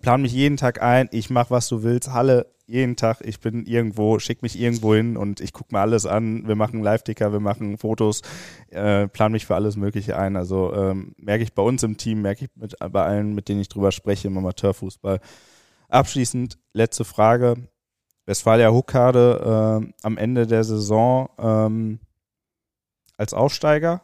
[0.00, 3.66] Plan mich jeden Tag ein, ich mach was du willst, Halle, jeden Tag, ich bin
[3.66, 6.46] irgendwo, schick mich irgendwo hin und ich gucke mir alles an.
[6.46, 8.22] Wir machen Live-Ticker, wir machen Fotos,
[8.70, 10.36] äh, plan mich für alles Mögliche ein.
[10.36, 13.60] Also ähm, merke ich bei uns im Team, merke ich mit, bei allen, mit denen
[13.60, 15.20] ich drüber spreche im Amateurfußball.
[15.88, 17.56] Abschließend, letzte Frage.
[18.26, 22.00] Westfalia Huckade äh, am Ende der Saison ähm,
[23.18, 24.00] als Aussteiger?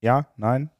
[0.00, 0.70] Ja, nein?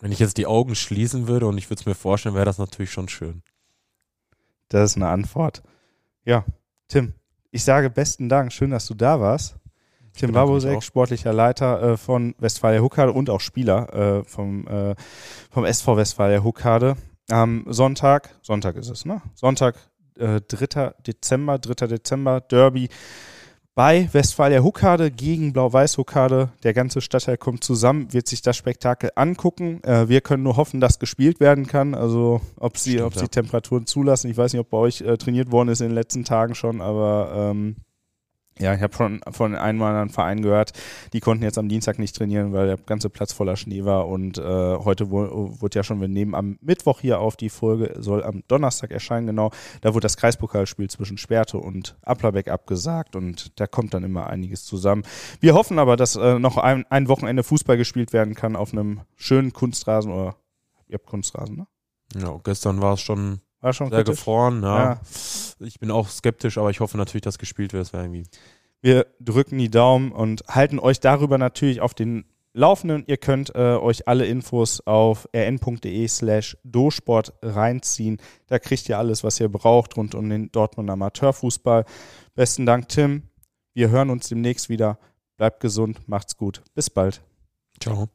[0.00, 2.58] Wenn ich jetzt die Augen schließen würde und ich würde es mir vorstellen, wäre das
[2.58, 3.42] natürlich schon schön.
[4.68, 5.62] Das ist eine Antwort.
[6.24, 6.44] Ja,
[6.88, 7.14] Tim,
[7.50, 8.52] ich sage besten Dank.
[8.52, 9.56] Schön, dass du da warst.
[10.14, 14.94] Tim Wabosek, sportlicher Leiter äh, von Westfalia Huckade und auch Spieler äh, vom, äh,
[15.50, 16.96] vom SV Westfalia Huckade.
[17.30, 19.22] Am Sonntag, Sonntag ist es, ne?
[19.34, 19.76] Sonntag,
[20.18, 20.94] äh, 3.
[21.06, 21.86] Dezember, 3.
[21.86, 22.88] Dezember, Derby
[23.78, 26.48] bei Westfalia Huckade gegen Blau-Weiß Huckade.
[26.64, 29.80] Der ganze Stadtteil kommt zusammen, wird sich das Spektakel angucken.
[29.84, 31.94] Äh, wir können nur hoffen, dass gespielt werden kann.
[31.94, 34.32] Also ob sie, Stimmt, ob sie Temperaturen zulassen.
[34.32, 36.80] Ich weiß nicht, ob bei euch äh, trainiert worden ist in den letzten Tagen schon,
[36.80, 37.76] aber ähm,
[38.58, 40.72] ja, ich habe schon von einem anderen Verein gehört,
[41.12, 44.08] die konnten jetzt am Dienstag nicht trainieren, weil der ganze Platz voller Schnee war.
[44.08, 48.22] Und äh, heute wurde ja schon, wir nehmen am Mittwoch hier auf, die Folge soll
[48.22, 49.50] am Donnerstag erscheinen, genau.
[49.80, 54.64] Da wurde das Kreispokalspiel zwischen Sperrte und Applerbeck abgesagt und da kommt dann immer einiges
[54.64, 55.02] zusammen.
[55.40, 59.00] Wir hoffen aber, dass äh, noch ein, ein Wochenende Fußball gespielt werden kann auf einem
[59.16, 60.36] schönen Kunstrasen oder
[60.88, 61.66] ihr habt Kunstrasen, ne?
[62.16, 64.16] Ja, gestern war es schon war schon sehr kritisch.
[64.16, 64.78] gefroren, ja.
[64.78, 65.00] ja.
[65.60, 67.92] Ich bin auch skeptisch, aber ich hoffe natürlich, dass gespielt wird.
[67.92, 68.24] irgendwie.
[68.80, 73.04] Wir drücken die Daumen und halten euch darüber natürlich auf den Laufenden.
[73.06, 78.18] Ihr könnt äh, euch alle Infos auf rn.de slash dosport reinziehen.
[78.46, 81.84] Da kriegt ihr alles, was ihr braucht rund um den Dortmund Amateurfußball.
[82.34, 83.22] Besten Dank, Tim.
[83.74, 84.98] Wir hören uns demnächst wieder.
[85.36, 86.62] Bleibt gesund, macht's gut.
[86.74, 87.22] Bis bald.
[87.80, 88.08] Ciao.